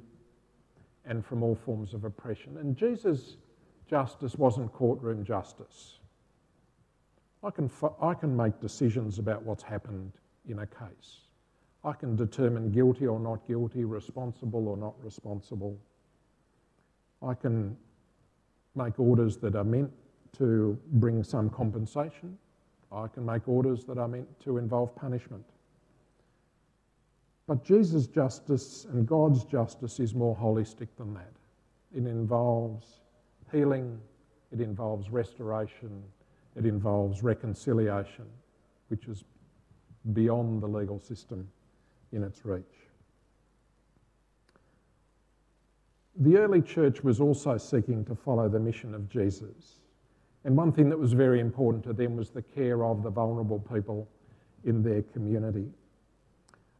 and 1.05 1.25
from 1.25 1.45
all 1.45 1.55
forms 1.55 1.95
of 1.95 2.03
oppression. 2.03 2.57
And 2.57 2.77
Jesus' 2.77 3.37
justice 3.89 4.35
wasn't 4.35 4.73
courtroom 4.73 5.25
justice. 5.25 6.01
I 7.45 7.51
can, 7.51 7.71
I 8.03 8.15
can 8.15 8.37
make 8.37 8.61
decisions 8.61 9.21
about 9.21 9.45
what's 9.45 9.63
happened 9.63 10.11
in 10.49 10.59
a 10.59 10.67
case. 10.67 11.29
I 11.85 11.93
can 11.93 12.17
determine 12.17 12.73
guilty 12.73 13.07
or 13.07 13.21
not 13.21 13.47
guilty, 13.47 13.85
responsible 13.85 14.67
or 14.67 14.77
not 14.77 14.95
responsible. 15.01 15.79
I 17.23 17.35
can 17.35 17.77
make 18.75 18.99
orders 18.99 19.37
that 19.37 19.55
are 19.55 19.63
meant 19.63 19.93
to 20.39 20.79
bring 20.93 21.23
some 21.23 21.51
compensation. 21.51 22.39
I 22.93 23.09
can 23.09 23.25
make 23.25 23.49
orders 23.49 23.85
that 23.85 23.99
are 23.99 24.09
meant 24.09 24.29
to 24.41 24.59
involve 24.59 24.95
punishment. 24.95 25.45
But 27.47 27.65
Jesus' 27.65 28.07
justice 28.07 28.87
and 28.91 29.07
God's 29.07 29.45
justice 29.45 30.01
is 30.01 30.15
more 30.15 30.37
holistic 30.37 30.89
than 30.97 31.15
that. 31.15 31.33
It 31.95 32.07
involves 32.07 33.01
healing, 33.53 34.01
it 34.53 34.61
involves 34.61 35.11
restoration, 35.11 36.03
it 36.57 36.65
involves 36.65 37.23
reconciliation, 37.23 38.27
which 38.89 39.07
is 39.09 39.25
beyond 40.13 40.63
the 40.63 40.67
legal 40.67 40.99
system 40.99 41.49
in 42.13 42.23
its 42.23 42.45
reach. 42.45 42.65
The 46.17 46.37
early 46.37 46.63
church 46.63 47.03
was 47.03 47.21
also 47.21 47.59
seeking 47.59 48.05
to 48.05 48.15
follow 48.15 48.49
the 48.49 48.61
mission 48.61 48.95
of 48.95 49.09
Jesus. 49.09 49.81
And 50.45 50.57
one 50.57 50.73
thing 50.73 50.91
that 50.91 50.99
was 50.99 51.13
very 51.13 51.41
important 51.41 51.83
to 51.85 51.93
them 51.93 52.17
was 52.17 52.31
the 52.31 52.43
care 52.43 52.85
of 52.85 53.03
the 53.03 53.11
vulnerable 53.11 53.59
people 53.59 54.09
in 54.65 54.83
their 54.83 55.03
community. 55.03 55.67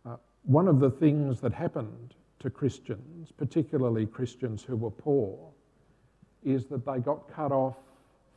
Uh, 0.05 0.17
one 0.43 0.69
of 0.69 0.81
the 0.81 0.91
things 0.91 1.41
that 1.41 1.53
happened 1.53 2.15
to 2.41 2.51
Christians, 2.51 3.33
particularly 3.33 4.05
Christians 4.05 4.63
who 4.63 4.77
were 4.77 4.91
poor, 4.91 5.51
is 6.45 6.67
that 6.67 6.85
they 6.85 6.99
got 6.99 7.27
cut 7.35 7.53
off 7.53 7.77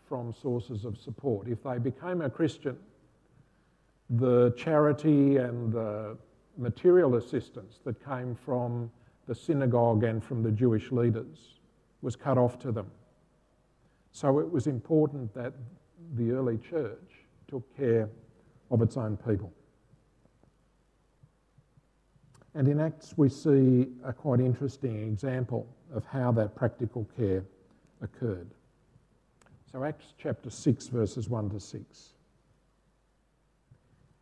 from 0.08 0.34
sources 0.34 0.86
of 0.86 0.98
support. 0.98 1.50
If 1.50 1.64
they 1.64 1.78
became 1.78 2.22
a 2.22 2.30
Christian, 2.30 2.78
the 4.10 4.52
charity 4.52 5.38
and 5.38 5.74
the 5.74 6.18
material 6.58 7.16
assistance 7.16 7.80
that 7.84 8.04
came 8.06 8.34
from 8.34 8.90
the 9.28 9.36
synagogue 9.36 10.04
and 10.06 10.24
from 10.24 10.42
the 10.42 10.52
Jewish 10.52 10.92
leaders 10.92 11.60
was 12.02 12.16
cut 12.16 12.38
off 12.38 12.58
to 12.60 12.72
them. 12.72 12.90
So 14.18 14.40
it 14.40 14.52
was 14.52 14.66
important 14.66 15.32
that 15.36 15.54
the 16.16 16.32
early 16.32 16.58
church 16.58 17.28
took 17.48 17.78
care 17.78 18.10
of 18.72 18.82
its 18.82 18.98
own 18.98 19.16
people. 19.16 19.54
And 22.56 22.68
in 22.68 22.80
Acts, 22.80 23.14
we 23.16 23.30
see 23.30 23.90
a 24.04 24.12
quite 24.12 24.40
interesting 24.40 25.04
example 25.04 25.68
of 25.94 26.04
how 26.04 26.32
that 26.32 26.56
practical 26.56 27.08
care 27.16 27.44
occurred. 28.02 28.50
So, 29.72 29.84
Acts 29.84 30.16
chapter 30.18 30.50
6, 30.50 30.88
verses 30.88 31.30
1 31.30 31.52
to 31.52 31.60
6. 31.60 32.14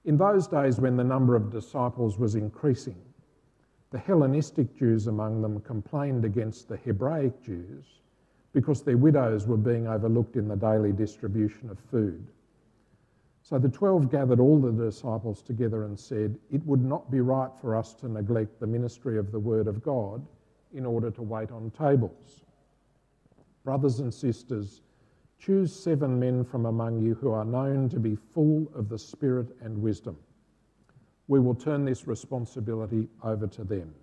In 0.04 0.18
those 0.18 0.46
days, 0.46 0.78
when 0.78 0.98
the 0.98 1.06
number 1.06 1.38
of 1.38 1.50
disciples 1.50 2.18
was 2.18 2.36
increasing, 2.36 3.02
the 3.92 4.00
Hellenistic 4.00 4.78
Jews 4.78 5.08
among 5.08 5.42
them 5.42 5.62
complained 5.62 6.26
against 6.26 6.68
the 6.68 6.76
Hebraic 6.76 7.42
Jews 7.42 7.86
because 8.56 8.82
their 8.82 8.96
widows 8.96 9.46
were 9.46 9.58
being 9.58 9.86
overlooked 9.86 10.38
in 10.38 10.48
the 10.48 10.56
daily 10.56 10.94
distribution 10.94 11.70
of 11.70 11.78
food. 11.92 12.26
So 13.42 13.60
the 13.60 13.68
twelve 13.68 14.10
gathered 14.10 14.40
all 14.40 14.60
the 14.60 14.72
disciples 14.72 15.42
together 15.42 15.84
and 15.84 16.00
said, 16.00 16.40
It 16.50 16.66
would 16.66 16.84
not 16.84 17.12
be 17.12 17.20
right 17.20 17.52
for 17.60 17.76
us 17.76 17.94
to 17.96 18.08
neglect 18.08 18.62
the 18.62 18.66
ministry 18.66 19.20
of 19.20 19.34
the 19.34 19.40
Word 19.40 19.68
of 19.68 19.84
God 19.84 20.26
in 20.74 20.86
order 20.86 21.12
to 21.12 21.22
wait 21.22 21.52
on 21.52 21.70
tables. 21.72 22.46
Brothers 23.66 24.00
and 24.00 24.12
sisters, 24.12 24.82
choose 25.38 25.76
seven 25.76 26.18
men 26.18 26.46
from 26.46 26.66
among 26.66 27.02
you 27.02 27.14
who 27.16 27.32
are 27.32 27.46
known 27.46 27.90
to 27.90 28.00
be 28.00 28.16
full 28.16 28.72
of 28.74 28.88
the 28.88 28.98
Spirit 28.98 29.48
and 29.60 29.82
wisdom. 29.82 30.16
We 31.28 31.42
will 31.42 31.56
turn 31.56 31.84
this 31.84 32.08
responsibility 32.08 33.10
over 33.22 33.48
to 33.48 33.66
them 33.66 33.94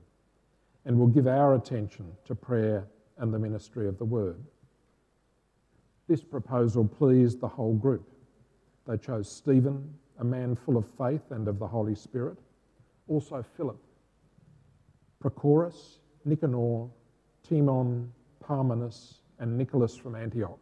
and 0.85 0.99
will 0.99 1.07
give 1.07 1.27
our 1.27 1.55
attention 1.55 2.13
to 2.27 2.35
prayer 2.35 2.87
and 3.19 3.33
the 3.33 3.39
ministry 3.39 3.89
of 3.89 3.99
the 3.99 4.05
Word. 4.05 4.43
This 6.09 6.23
proposal 6.23 6.85
pleased 6.87 7.41
the 7.41 7.49
whole 7.49 7.75
group. 7.75 8.09
They 8.87 8.99
chose 8.99 9.31
Stephen, 9.31 9.95
a 10.19 10.25
man 10.25 10.57
full 10.57 10.77
of 10.77 10.87
faith 10.99 11.31
and 11.31 11.49
of 11.49 11.59
the 11.59 11.67
Holy 11.67 11.95
Spirit, 11.95 12.39
also 13.09 13.45
Philip, 13.57 13.79
Prochorus, 15.23 15.99
Nicanor, 16.25 16.89
Timon, 17.49 18.13
Parmenas, 18.41 19.21
and 19.39 19.57
Nicholas 19.57 19.97
from 19.97 20.15
Antioch, 20.15 20.61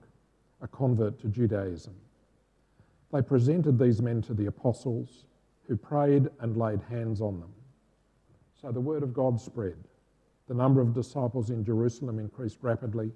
a 0.60 0.68
convert 0.68 1.18
to 1.20 1.28
Judaism. 1.28 1.94
They 3.12 3.22
presented 3.22 3.78
these 3.78 4.00
men 4.00 4.22
to 4.22 4.34
the 4.34 4.46
apostles, 4.46 5.24
who 5.66 5.76
prayed 5.76 6.28
and 6.40 6.56
laid 6.56 6.80
hands 6.82 7.20
on 7.20 7.38
them. 7.38 7.52
So 8.60 8.72
the 8.72 8.80
word 8.80 9.02
of 9.02 9.14
God 9.14 9.40
spread. 9.40 9.76
The 10.50 10.56
number 10.56 10.80
of 10.80 10.92
disciples 10.92 11.50
in 11.50 11.64
Jerusalem 11.64 12.18
increased 12.18 12.58
rapidly, 12.60 13.12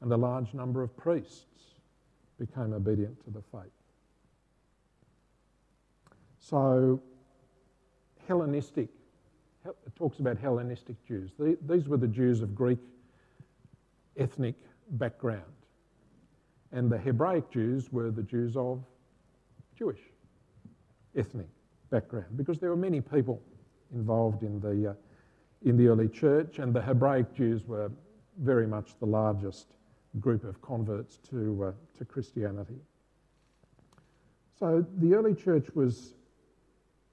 and 0.00 0.12
a 0.12 0.16
large 0.16 0.54
number 0.54 0.84
of 0.84 0.96
priests 0.96 1.74
became 2.38 2.72
obedient 2.72 3.20
to 3.24 3.30
the 3.32 3.42
faith. 3.50 3.72
So, 6.38 7.02
Hellenistic, 8.28 8.88
it 9.66 9.96
talks 9.96 10.20
about 10.20 10.38
Hellenistic 10.38 10.94
Jews. 11.08 11.32
These 11.40 11.88
were 11.88 11.96
the 11.96 12.06
Jews 12.06 12.40
of 12.40 12.54
Greek 12.54 12.78
ethnic 14.16 14.54
background. 14.90 15.42
And 16.70 16.88
the 16.88 16.98
Hebraic 16.98 17.50
Jews 17.50 17.90
were 17.90 18.12
the 18.12 18.22
Jews 18.22 18.56
of 18.56 18.80
Jewish 19.76 20.02
ethnic 21.16 21.48
background 21.90 22.36
because 22.36 22.60
there 22.60 22.70
were 22.70 22.76
many 22.76 23.00
people 23.00 23.42
involved 23.92 24.44
in 24.44 24.60
the, 24.60 24.90
uh, 24.90 24.94
in 25.64 25.76
the 25.76 25.88
early 25.88 26.08
church, 26.08 26.58
and 26.58 26.74
the 26.74 26.82
Hebraic 26.82 27.34
Jews 27.34 27.66
were 27.66 27.90
very 28.38 28.66
much 28.66 28.98
the 29.00 29.06
largest 29.06 29.74
group 30.20 30.44
of 30.44 30.60
converts 30.62 31.18
to, 31.30 31.64
uh, 31.64 31.72
to 31.98 32.04
Christianity. 32.04 32.78
So 34.58 34.86
the 34.98 35.14
early 35.14 35.34
church 35.34 35.66
was 35.74 36.14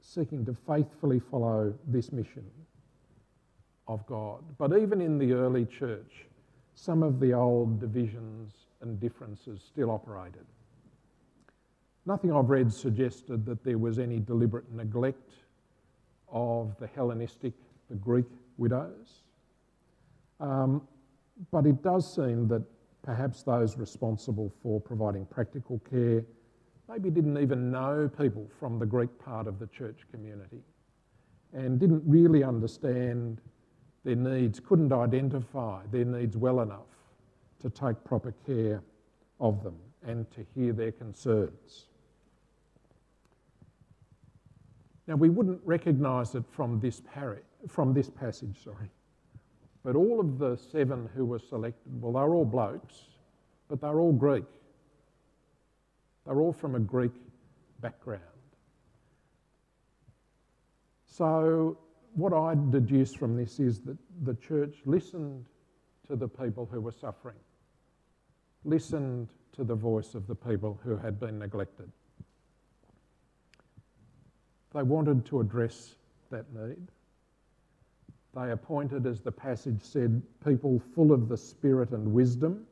seeking 0.02 0.46
to 0.46 0.54
faithfully 0.68 1.20
follow 1.20 1.74
this 1.88 2.12
mission 2.12 2.46
of 3.88 4.06
God. 4.06 4.44
But 4.58 4.78
even 4.78 5.02
in 5.02 5.18
the 5.18 5.34
early 5.34 5.66
church, 5.66 6.26
some 6.76 7.04
of 7.04 7.20
the 7.20 7.34
old 7.34 7.80
divisions 7.80 8.54
and 8.82 9.00
differences 9.00 9.62
still 9.62 9.92
operated. 9.92 10.46
Nothing 12.06 12.32
I've 12.34 12.50
read 12.50 12.74
suggested 12.74 13.46
that 13.46 13.64
there 13.64 13.78
was 13.78 14.00
any 14.00 14.20
deliberate 14.20 14.72
neglect 14.72 15.34
of 16.32 16.76
the 16.80 16.88
Hellenistic, 16.88 17.54
the 17.90 17.96
Greek 17.96 18.26
widows. 18.62 19.24
Um, 20.40 20.88
but 21.52 21.66
it 21.66 21.82
does 21.82 22.16
seem 22.16 22.48
that 22.50 22.64
perhaps 23.02 23.44
those 23.44 23.78
responsible 23.78 24.54
for 24.62 24.80
providing 24.80 25.26
practical 25.26 25.80
care 25.90 26.24
maybe 26.88 27.10
didn't 27.10 27.38
even 27.38 27.72
know 27.72 28.10
people 28.22 28.48
from 28.60 28.78
the 28.78 28.86
Greek 28.86 29.10
part 29.18 29.48
of 29.48 29.60
the 29.60 29.68
church 29.68 30.02
community 30.12 30.62
and 31.54 31.80
didn't 31.80 32.04
really 32.06 32.44
understand 32.44 33.42
their 34.04 34.16
needs, 34.16 34.60
couldn't 34.60 34.92
identify 34.92 35.82
their 35.92 36.06
needs 36.06 36.38
well 36.38 36.62
enough 36.62 36.92
to 37.60 37.70
take 37.70 38.04
proper 38.04 38.34
care 38.46 38.82
of 39.40 39.64
them 39.64 39.76
and 40.06 40.30
to 40.32 40.46
hear 40.56 40.74
their 40.74 40.92
concerns. 40.92 41.88
Now, 45.08 45.16
we 45.16 45.30
wouldn't 45.30 45.62
recognise 45.64 46.36
it 46.36 46.44
from 46.52 46.80
this, 46.80 47.02
pari- 47.14 47.44
from 47.68 47.94
this 47.94 48.10
passage, 48.10 48.64
sorry. 48.64 48.90
But 49.84 49.96
all 49.96 50.20
of 50.20 50.38
the 50.38 50.56
seven 50.56 51.10
who 51.16 51.26
were 51.26 51.40
selected, 51.40 52.02
well, 52.02 52.14
they're 52.14 52.34
all 52.34 52.46
blokes, 52.46 53.04
but 53.68 53.82
they're 53.82 54.00
all 54.00 54.14
Greek. 54.14 54.46
They're 56.26 56.40
all 56.40 56.54
from 56.54 56.76
a 56.76 56.80
Greek 56.80 57.14
background. 57.80 58.22
So, 61.06 61.78
what 62.14 62.34
I 62.34 62.56
deduce 62.70 63.14
from 63.14 63.36
this 63.36 63.60
is 63.60 63.82
that 63.82 63.98
the 64.24 64.36
church 64.36 64.78
listened 64.86 65.46
to 66.08 66.16
the 66.16 66.28
people 66.28 66.68
who 66.72 66.80
were 66.80 66.92
suffering, 66.92 67.38
listened 68.64 69.30
to 69.54 69.64
the 69.64 69.76
voice 69.76 70.14
of 70.14 70.28
the 70.28 70.36
people 70.36 70.80
who 70.84 70.96
had 70.98 71.20
been 71.20 71.40
neglected. 71.40 71.92
They 74.74 74.84
wanted 74.84 75.26
to 75.28 75.42
address 75.42 75.96
that 76.30 76.46
need. 76.54 76.88
They 78.34 78.52
appointed, 78.52 79.06
as 79.06 79.20
the 79.20 79.32
passage 79.32 79.82
said, 79.82 80.22
people 80.44 80.82
full 80.96 81.12
of 81.12 81.28
the 81.28 81.38
Spirit 81.38 81.92
and 81.92 82.14
wisdom 82.14 82.66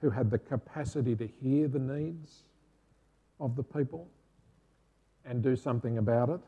who 0.00 0.10
had 0.10 0.30
the 0.30 0.38
capacity 0.38 1.16
to 1.16 1.26
hear 1.26 1.68
the 1.68 1.78
needs 1.78 2.44
of 3.40 3.56
the 3.56 3.62
people 3.62 4.08
and 5.24 5.42
do 5.42 5.56
something 5.56 5.98
about 5.98 6.28
it. 6.28 6.40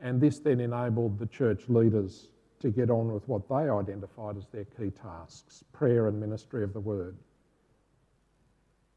And 0.00 0.20
this 0.20 0.38
then 0.38 0.60
enabled 0.60 1.18
the 1.18 1.26
church 1.26 1.68
leaders 1.68 2.28
to 2.60 2.70
get 2.70 2.90
on 2.90 3.12
with 3.12 3.28
what 3.28 3.48
they 3.48 3.68
identified 3.68 4.36
as 4.36 4.46
their 4.46 4.64
key 4.64 4.90
tasks 4.90 5.62
prayer 5.72 6.08
and 6.08 6.18
ministry 6.18 6.64
of 6.64 6.72
the 6.72 6.80
word. 6.80 7.16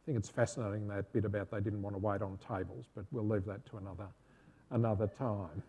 I 0.04 0.06
think 0.06 0.18
it's 0.18 0.30
fascinating 0.30 0.88
that 0.88 1.12
bit 1.14 1.26
about 1.26 1.52
they 1.52 1.60
didn't 1.60 1.82
want 1.82 1.96
to 1.96 2.00
wait 2.00 2.22
on 2.22 2.40
tables, 2.48 2.86
but 2.96 3.06
we'll 3.12 3.28
leave 3.28 3.46
that 3.46 3.66
to 3.68 3.78
another, 3.78 4.08
another 4.72 5.08
time. 5.08 5.62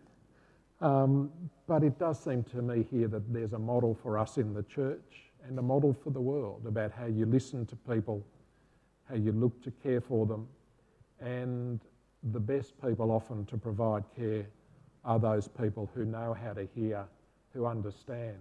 Um, 0.83 1.31
but 1.65 1.83
it 1.83 1.97
does 1.97 2.23
seem 2.23 2.43
to 2.43 2.61
me 2.61 2.85
here 2.91 3.07
that 3.07 3.33
there's 3.33 3.53
a 3.53 3.59
model 3.59 3.97
for 4.03 4.19
us 4.19 4.37
in 4.37 4.53
the 4.53 4.63
church 4.63 5.31
and 5.47 5.57
a 5.57 5.61
model 5.61 5.93
for 5.93 6.11
the 6.11 6.21
world 6.21 6.65
about 6.67 6.91
how 6.91 7.05
you 7.05 7.25
listen 7.25 7.65
to 7.67 7.75
people 7.75 8.23
how 9.09 9.15
you 9.15 9.31
look 9.31 9.61
to 9.63 9.71
care 9.71 10.01
for 10.01 10.25
them, 10.25 10.47
and 11.19 11.79
the 12.31 12.39
best 12.39 12.73
people 12.81 13.11
often 13.11 13.45
to 13.45 13.57
provide 13.57 14.03
care 14.15 14.45
are 15.03 15.19
those 15.19 15.47
people 15.47 15.89
who 15.93 16.05
know 16.05 16.33
how 16.33 16.53
to 16.53 16.67
hear, 16.73 17.05
who 17.53 17.65
understand 17.65 18.37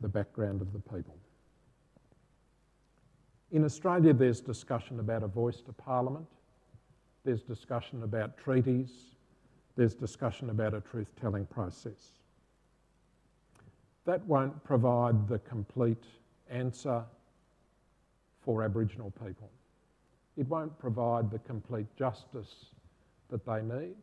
the 0.00 0.08
background 0.08 0.60
of 0.60 0.72
the 0.72 0.78
people. 0.78 1.16
In 3.52 3.64
Australia, 3.64 4.12
there's 4.12 4.40
discussion 4.40 5.00
about 5.00 5.22
a 5.22 5.28
voice 5.28 5.62
to 5.62 5.72
Parliament, 5.72 6.26
there's 7.24 7.42
discussion 7.42 8.02
about 8.02 8.36
treaties, 8.36 9.15
there's 9.76 9.94
discussion 9.94 10.50
about 10.50 10.74
a 10.74 10.80
truth 10.80 11.08
telling 11.20 11.46
process. 11.46 12.12
That 14.04 14.24
won't 14.26 14.64
provide 14.64 15.28
the 15.28 15.38
complete 15.40 16.04
answer 16.50 17.04
for 18.40 18.62
Aboriginal 18.62 19.12
people. 19.24 19.50
It 20.36 20.48
won't 20.48 20.78
provide 20.78 21.30
the 21.30 21.38
complete 21.40 21.86
justice 21.96 22.66
that 23.28 23.44
they 23.44 23.62
need. 23.62 23.96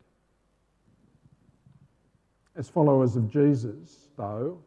As 2.56 2.70
followers 2.70 3.16
of 3.16 3.32
Jesus, 3.32 4.10
though, 4.16 4.60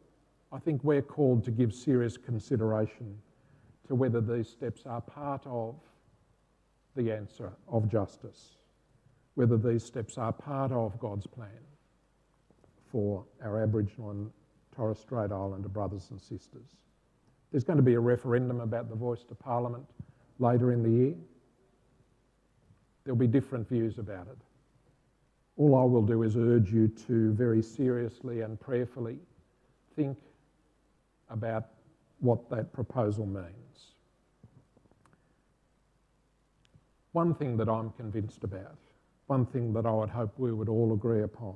I 0.51 0.59
think 0.59 0.83
we're 0.83 1.01
called 1.01 1.43
to 1.45 1.51
give 1.51 1.73
serious 1.73 2.17
consideration 2.17 3.17
to 3.87 3.95
whether 3.95 4.19
these 4.19 4.49
steps 4.49 4.85
are 4.85 5.01
part 5.01 5.41
of 5.45 5.75
the 6.95 7.11
answer 7.11 7.53
of 7.69 7.89
justice, 7.89 8.56
whether 9.37 9.55
these 9.55 9.83
steps 9.83 10.17
are 10.17 10.33
part 10.33 10.71
of 10.71 10.97
God's 10.97 11.27
plan 11.27 11.61
for 12.91 13.23
our 13.43 13.61
Aboriginal 13.61 14.09
and 14.09 14.31
Torres 14.75 14.97
Strait 14.97 15.31
Islander 15.31 15.69
brothers 15.69 16.07
and 16.09 16.19
sisters. 16.19 16.77
There's 17.51 17.63
going 17.63 17.77
to 17.77 17.83
be 17.83 17.93
a 17.93 17.99
referendum 17.99 18.61
about 18.61 18.89
the 18.89 18.95
voice 18.95 19.23
to 19.25 19.35
Parliament 19.35 19.85
later 20.39 20.71
in 20.71 20.81
the 20.81 20.89
year. 20.89 21.13
There'll 23.03 23.15
be 23.15 23.27
different 23.27 23.69
views 23.69 23.99
about 23.99 24.25
it. 24.27 24.39
All 25.55 25.75
I 25.75 25.83
will 25.83 26.01
do 26.01 26.23
is 26.23 26.35
urge 26.35 26.73
you 26.73 26.87
to 27.05 27.31
very 27.33 27.61
seriously 27.61 28.41
and 28.41 28.59
prayerfully 28.59 29.19
think 29.95 30.17
about 31.29 31.67
what 32.21 32.49
that 32.49 32.73
proposal 32.73 33.27
means. 33.27 33.93
One 37.11 37.35
thing 37.35 37.55
that 37.57 37.69
I'm 37.69 37.91
convinced 37.91 38.43
about, 38.43 38.77
one 39.27 39.45
thing 39.45 39.73
that 39.73 39.85
I 39.85 39.91
would 39.91 40.09
hope 40.09 40.33
we 40.37 40.51
would 40.51 40.69
all 40.69 40.93
agree 40.93 41.23
upon, 41.23 41.55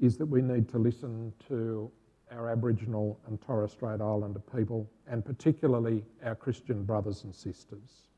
is 0.00 0.16
that 0.16 0.26
we 0.26 0.42
need 0.42 0.68
to 0.70 0.78
listen 0.78 1.32
to 1.48 1.90
our 2.32 2.50
Aboriginal 2.50 3.20
and 3.26 3.40
Torres 3.40 3.72
Strait 3.72 4.00
Islander 4.00 4.40
people, 4.40 4.90
and 5.06 5.24
particularly 5.24 6.04
our 6.24 6.34
Christian 6.34 6.82
brothers 6.84 7.24
and 7.24 7.34
sisters 7.34 8.08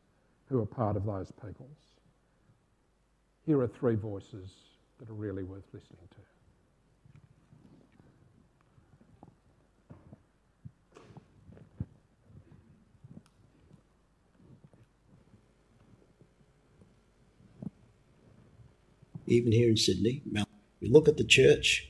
who 0.48 0.60
are 0.60 0.66
part 0.66 0.96
of 0.96 1.04
those 1.04 1.32
peoples 1.32 1.96
here 3.46 3.60
are 3.60 3.68
three 3.68 3.94
voices 3.94 4.50
that 4.98 5.08
are 5.08 5.14
really 5.14 5.44
worth 5.44 5.64
listening 5.72 6.08
to. 6.10 6.35
Even 19.26 19.52
here 19.52 19.68
in 19.68 19.76
Sydney, 19.76 20.22
Melbourne. 20.30 20.52
you 20.80 20.90
look 20.90 21.08
at 21.08 21.16
the 21.16 21.24
church, 21.24 21.88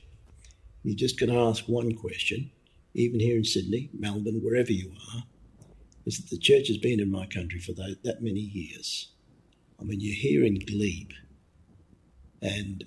you're 0.83 0.95
just 0.95 1.19
going 1.19 1.31
to 1.31 1.39
ask 1.39 1.65
one 1.67 1.93
question. 1.93 2.51
Even 2.93 3.19
here 3.19 3.37
in 3.37 3.43
Sydney, 3.43 3.89
Melbourne, 3.97 4.41
wherever 4.43 4.71
you 4.71 4.91
are, 5.13 5.23
is 6.05 6.17
that 6.17 6.29
the 6.29 6.39
church 6.39 6.67
has 6.67 6.77
been 6.77 6.99
in 6.99 7.11
my 7.11 7.25
country 7.27 7.59
for 7.59 7.73
that, 7.73 7.97
that 8.03 8.23
many 8.23 8.39
years. 8.39 9.11
I 9.79 9.83
mean, 9.83 9.99
you're 9.99 10.15
here 10.15 10.43
in 10.43 10.59
Glebe 10.59 11.11
and 12.41 12.83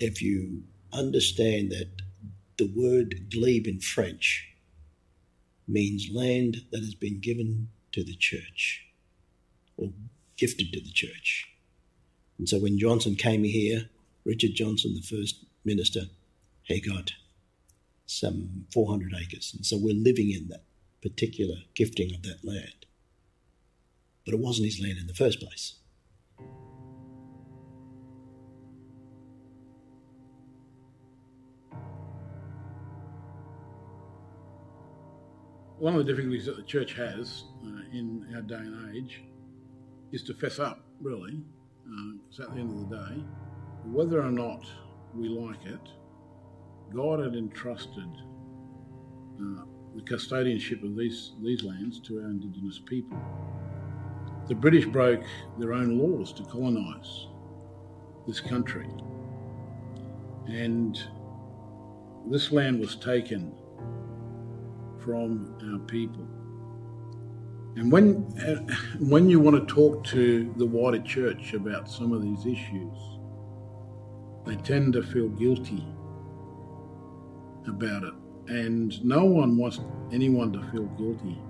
if 0.00 0.22
you 0.22 0.64
understand 0.92 1.70
that 1.70 1.90
the 2.56 2.72
word 2.74 3.30
glebe 3.30 3.66
in 3.66 3.80
French 3.80 4.48
means 5.66 6.08
land 6.12 6.64
that 6.70 6.80
has 6.80 6.94
been 6.94 7.20
given 7.20 7.68
to 7.92 8.04
the 8.04 8.14
church 8.14 8.86
or 9.76 9.90
gifted 10.36 10.72
to 10.72 10.80
the 10.80 10.90
church. 10.90 11.48
And 12.38 12.48
so 12.48 12.58
when 12.58 12.78
Johnson 12.78 13.14
came 13.16 13.44
here, 13.44 13.88
Richard 14.24 14.54
Johnson, 14.54 14.94
the 14.94 15.02
first 15.02 15.44
minister, 15.64 16.02
he 16.62 16.80
got 16.80 17.12
some 18.06 18.66
400 18.72 19.12
acres. 19.14 19.52
And 19.54 19.64
so 19.64 19.76
we're 19.78 19.94
living 19.94 20.30
in 20.30 20.48
that 20.48 20.64
particular 21.02 21.56
gifting 21.74 22.14
of 22.14 22.22
that 22.22 22.44
land. 22.44 22.86
But 24.24 24.34
it 24.34 24.40
wasn't 24.40 24.66
his 24.66 24.80
land 24.80 24.98
in 24.98 25.06
the 25.06 25.14
first 25.14 25.40
place. 25.40 25.74
one 35.84 35.94
of 35.94 36.06
the 36.06 36.10
difficulties 36.10 36.46
that 36.46 36.56
the 36.56 36.62
church 36.62 36.94
has 36.94 37.44
uh, 37.62 37.82
in 37.92 38.26
our 38.34 38.40
day 38.40 38.54
and 38.54 38.96
age 38.96 39.22
is 40.12 40.22
to 40.22 40.32
fess 40.32 40.58
up, 40.58 40.80
really, 40.98 41.42
because 41.84 42.40
uh, 42.40 42.44
at 42.44 42.54
the 42.54 42.60
end 42.62 42.70
of 42.70 42.88
the 42.88 42.96
day, 42.96 43.22
whether 43.86 44.20
or 44.20 44.30
not 44.30 44.64
we 45.14 45.28
like 45.28 45.64
it, 45.66 45.88
God 46.94 47.20
had 47.20 47.34
entrusted 47.34 48.08
uh, 49.40 49.64
the 49.94 50.02
custodianship 50.02 50.82
of 50.84 50.96
these, 50.96 51.32
these 51.42 51.62
lands 51.62 52.00
to 52.00 52.18
our 52.18 52.26
Indigenous 52.26 52.80
people. 52.86 53.18
The 54.48 54.54
British 54.54 54.86
broke 54.86 55.24
their 55.58 55.72
own 55.72 55.98
laws 55.98 56.32
to 56.34 56.44
colonise 56.44 57.28
this 58.26 58.40
country, 58.40 58.88
and 60.46 61.02
this 62.30 62.52
land 62.52 62.80
was 62.80 62.96
taken 62.96 63.54
from 64.98 65.56
our 65.72 65.78
people. 65.80 66.26
And 67.76 67.90
when, 67.90 68.24
uh, 68.40 68.74
when 68.98 69.28
you 69.28 69.40
want 69.40 69.56
to 69.56 69.74
talk 69.74 70.04
to 70.04 70.52
the 70.56 70.66
wider 70.66 71.00
church 71.02 71.54
about 71.54 71.90
some 71.90 72.12
of 72.12 72.22
these 72.22 72.46
issues, 72.46 73.13
they 74.46 74.56
tend 74.56 74.92
to 74.94 75.02
feel 75.02 75.28
guilty 75.28 75.86
about 77.66 78.04
it. 78.04 78.14
And 78.48 79.02
no 79.04 79.24
one 79.24 79.56
wants 79.56 79.80
anyone 80.12 80.52
to 80.52 80.62
feel 80.70 80.84
guilty 80.98 81.40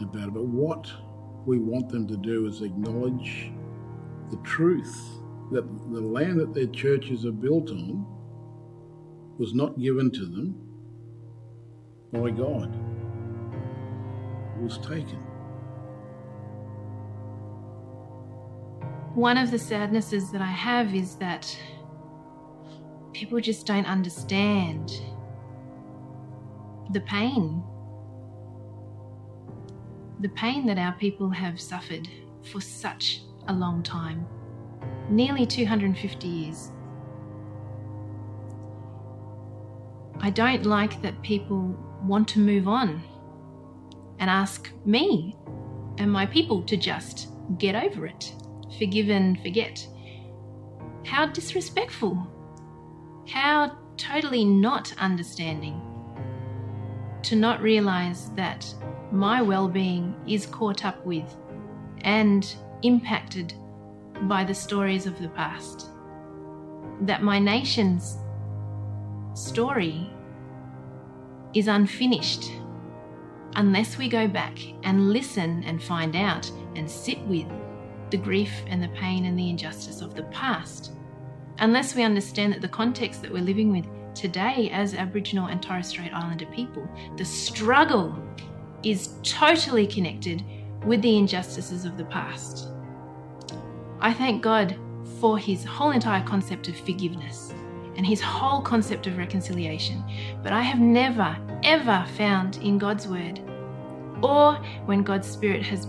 about 0.00 0.28
it. 0.28 0.34
But 0.34 0.46
what 0.46 0.90
we 1.44 1.58
want 1.58 1.88
them 1.88 2.06
to 2.08 2.16
do 2.16 2.46
is 2.46 2.62
acknowledge 2.62 3.50
the 4.30 4.36
truth 4.38 5.20
that 5.50 5.64
the 5.92 6.00
land 6.00 6.40
that 6.40 6.54
their 6.54 6.66
churches 6.66 7.26
are 7.26 7.32
built 7.32 7.70
on 7.70 8.06
was 9.38 9.54
not 9.54 9.78
given 9.78 10.10
to 10.12 10.24
them 10.24 10.54
by 12.12 12.30
God 12.30 12.72
it 14.56 14.62
was 14.62 14.78
taken. 14.78 15.18
One 19.14 19.36
of 19.36 19.50
the 19.50 19.58
sadnesses 19.58 20.30
that 20.32 20.40
I 20.40 20.46
have 20.46 20.94
is 20.94 21.16
that 21.16 21.56
people 23.14 23.40
just 23.40 23.66
don't 23.66 23.86
understand 23.86 25.00
the 26.92 27.00
pain. 27.00 27.62
The 30.20 30.28
pain 30.30 30.66
that 30.66 30.78
our 30.78 30.92
people 30.92 31.30
have 31.30 31.60
suffered 31.60 32.08
for 32.42 32.60
such 32.60 33.22
a 33.48 33.52
long 33.52 33.82
time 33.82 34.26
nearly 35.08 35.46
250 35.46 36.26
years. 36.26 36.72
I 40.20 40.30
don't 40.30 40.64
like 40.64 41.02
that 41.02 41.20
people 41.22 41.76
want 42.02 42.28
to 42.28 42.38
move 42.38 42.66
on 42.66 43.02
and 44.18 44.30
ask 44.30 44.70
me 44.84 45.36
and 45.98 46.10
my 46.10 46.26
people 46.26 46.62
to 46.62 46.76
just 46.76 47.28
get 47.58 47.74
over 47.74 48.06
it, 48.06 48.32
forgive 48.78 49.10
and 49.10 49.40
forget. 49.40 49.86
How 51.04 51.26
disrespectful. 51.26 52.26
How 53.28 53.76
totally 53.96 54.44
not 54.44 54.92
understanding. 54.98 55.80
To 57.22 57.36
not 57.36 57.62
realize 57.62 58.30
that 58.30 58.72
my 59.10 59.40
well 59.40 59.68
being 59.68 60.14
is 60.26 60.46
caught 60.46 60.84
up 60.84 61.04
with 61.06 61.36
and 62.02 62.54
impacted 62.82 63.54
by 64.22 64.44
the 64.44 64.54
stories 64.54 65.06
of 65.06 65.20
the 65.20 65.28
past. 65.30 65.88
That 67.02 67.22
my 67.22 67.38
nation's 67.38 68.18
story 69.34 70.10
is 71.54 71.68
unfinished 71.68 72.50
unless 73.56 73.96
we 73.96 74.08
go 74.08 74.26
back 74.28 74.58
and 74.82 75.10
listen 75.10 75.62
and 75.64 75.82
find 75.82 76.16
out 76.16 76.50
and 76.74 76.90
sit 76.90 77.20
with 77.22 77.46
the 78.10 78.16
grief 78.16 78.52
and 78.66 78.82
the 78.82 78.88
pain 78.88 79.24
and 79.24 79.38
the 79.38 79.48
injustice 79.48 80.00
of 80.00 80.14
the 80.14 80.24
past. 80.24 80.92
Unless 81.58 81.94
we 81.94 82.02
understand 82.02 82.52
that 82.52 82.60
the 82.60 82.68
context 82.68 83.22
that 83.22 83.32
we're 83.32 83.42
living 83.42 83.70
with 83.70 83.86
today 84.14 84.70
as 84.72 84.94
Aboriginal 84.94 85.46
and 85.46 85.62
Torres 85.62 85.88
Strait 85.88 86.12
Islander 86.12 86.46
people, 86.46 86.88
the 87.16 87.24
struggle 87.24 88.16
is 88.82 89.14
totally 89.22 89.86
connected 89.86 90.42
with 90.84 91.00
the 91.02 91.16
injustices 91.16 91.84
of 91.84 91.96
the 91.96 92.04
past. 92.06 92.68
I 94.00 94.12
thank 94.12 94.42
God 94.42 94.76
for 95.20 95.38
his 95.38 95.64
whole 95.64 95.92
entire 95.92 96.22
concept 96.24 96.68
of 96.68 96.76
forgiveness 96.76 97.54
and 97.96 98.04
his 98.04 98.20
whole 98.20 98.60
concept 98.60 99.06
of 99.06 99.16
reconciliation. 99.16 100.02
But 100.42 100.52
I 100.52 100.60
have 100.60 100.80
never, 100.80 101.36
ever 101.62 102.04
found 102.16 102.56
in 102.56 102.78
God's 102.78 103.06
word, 103.06 103.40
or 104.22 104.54
when 104.86 105.02
God's 105.02 105.28
Spirit 105.28 105.62
has 105.62 105.86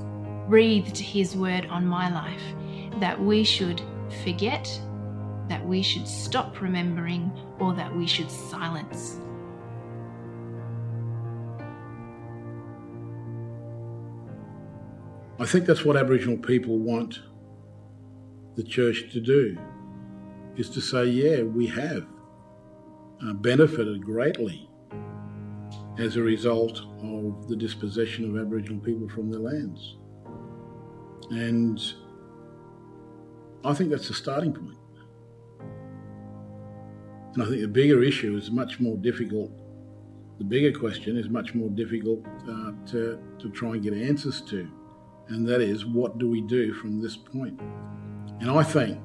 breathed 0.47 0.97
his 0.97 1.35
word 1.35 1.65
on 1.65 1.85
my 1.85 2.13
life, 2.13 2.43
that 2.99 3.19
we 3.19 3.43
should 3.43 3.81
forget, 4.23 4.79
that 5.47 5.65
we 5.65 5.81
should 5.81 6.07
stop 6.07 6.61
remembering, 6.61 7.31
or 7.59 7.73
that 7.73 7.95
we 7.95 8.07
should 8.07 8.31
silence. 8.31 9.19
I 15.37 15.45
think 15.45 15.65
that's 15.65 15.83
what 15.83 15.97
Aboriginal 15.97 16.37
people 16.37 16.79
want 16.79 17.19
the 18.55 18.63
church 18.63 19.11
to 19.11 19.19
do, 19.19 19.57
is 20.55 20.69
to 20.69 20.81
say, 20.81 21.05
yeah, 21.05 21.43
we 21.43 21.67
have 21.67 22.07
uh, 23.21 23.33
benefited 23.33 24.03
greatly 24.03 24.69
as 25.97 26.15
a 26.15 26.21
result 26.21 26.81
of 27.03 27.47
the 27.47 27.55
dispossession 27.55 28.29
of 28.29 28.41
Aboriginal 28.41 28.79
people 28.79 29.07
from 29.09 29.29
their 29.29 29.41
lands. 29.41 29.97
And 31.31 31.81
I 33.63 33.73
think 33.73 33.89
that's 33.89 34.07
the 34.07 34.13
starting 34.13 34.53
point. 34.53 34.77
And 37.35 37.43
I 37.43 37.47
think 37.47 37.61
the 37.61 37.67
bigger 37.67 38.01
issue 38.01 38.37
is 38.37 38.49
much 38.49 38.79
more 38.79 38.95
difficult. 38.97 39.51
The 40.37 40.45
bigger 40.45 40.77
question 40.77 41.17
is 41.17 41.29
much 41.29 41.53
more 41.53 41.69
difficult 41.69 42.25
uh, 42.49 42.71
to, 42.87 43.19
to 43.39 43.49
try 43.51 43.71
and 43.71 43.83
get 43.83 43.93
answers 43.93 44.41
to. 44.43 44.69
And 45.27 45.47
that 45.47 45.59
is, 45.59 45.85
what 45.85 46.17
do 46.17 46.29
we 46.29 46.41
do 46.41 46.73
from 46.73 47.01
this 47.01 47.17
point? 47.17 47.59
And 48.39 48.49
I 48.49 48.63
think 48.63 48.97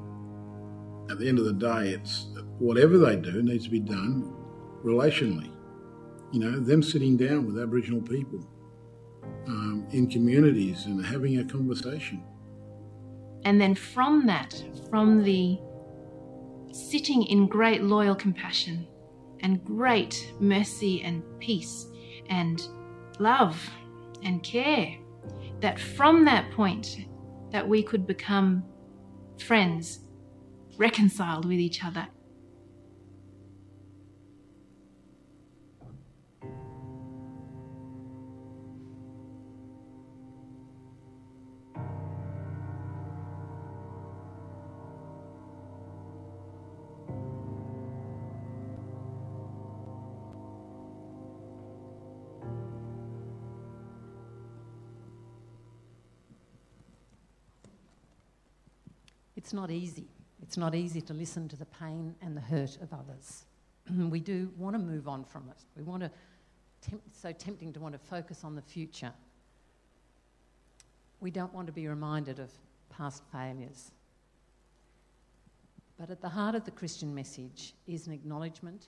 at 1.11 1.19
the 1.19 1.29
end 1.29 1.41
of 1.41 1.45
the 1.45 1.53
day, 1.53 1.91
it's 1.91 2.29
whatever 2.59 2.99
they 2.99 3.17
do 3.17 3.43
needs 3.43 3.65
to 3.65 3.71
be 3.71 3.81
done 3.81 4.33
relationally. 4.85 5.51
You 6.33 6.39
know, 6.39 6.61
them 6.61 6.85
sitting 6.85 7.17
down 7.17 7.47
with 7.47 7.61
Aboriginal 7.61 8.01
people 8.01 8.47
um, 9.49 9.89
in 9.91 10.09
communities 10.09 10.87
and 10.87 11.05
having 11.05 11.39
a 11.39 11.45
conversation. 11.45 12.23
And 13.45 13.61
then 13.61 13.75
from 13.75 14.27
that, 14.27 14.63
from 14.89 15.25
the 15.25 15.59
sitting 16.73 17.25
in 17.25 17.47
great 17.47 17.83
loyal 17.83 18.15
compassion 18.15 18.87
and 19.41 19.65
great 19.65 20.33
mercy 20.39 21.03
and 21.03 21.23
peace 21.39 21.87
and 22.29 22.69
love 23.19 23.59
and 24.23 24.43
care, 24.43 24.97
that 25.61 25.79
from 25.79 26.25
that 26.25 26.51
point 26.53 27.07
that 27.51 27.67
we 27.67 27.83
could 27.83 28.07
become 28.07 28.65
friends, 29.39 30.01
reconciled 30.77 31.45
with 31.45 31.59
each 31.59 31.85
other. 31.85 32.07
It's 59.51 59.55
not 59.57 59.73
easy. 59.73 60.07
It's 60.43 60.57
not 60.57 60.77
easy 60.77 61.01
to 61.01 61.13
listen 61.13 61.49
to 61.49 61.57
the 61.57 61.65
pain 61.67 62.15
and 62.23 62.37
the 62.37 62.41
hurt 62.41 62.79
of 62.81 62.93
others. 62.93 63.47
we 64.09 64.21
do 64.21 64.49
want 64.57 64.75
to 64.75 64.79
move 64.79 65.09
on 65.09 65.25
from 65.25 65.49
it. 65.49 65.57
We 65.77 65.83
want 65.83 66.05
to, 66.05 66.11
tempt, 66.89 67.17
so 67.21 67.33
tempting 67.33 67.73
to 67.73 67.81
want 67.81 67.95
to 67.95 67.99
focus 67.99 68.45
on 68.45 68.55
the 68.55 68.63
future. 68.63 69.13
We 71.19 71.33
don't 71.33 71.53
want 71.53 71.67
to 71.67 71.73
be 71.73 71.89
reminded 71.89 72.39
of 72.39 72.53
past 72.91 73.25
failures. 73.33 73.91
But 75.99 76.11
at 76.11 76.21
the 76.21 76.29
heart 76.29 76.55
of 76.55 76.65
the 76.65 76.71
Christian 76.71 77.13
message 77.13 77.75
is 77.89 78.07
an 78.07 78.13
acknowledgement 78.13 78.87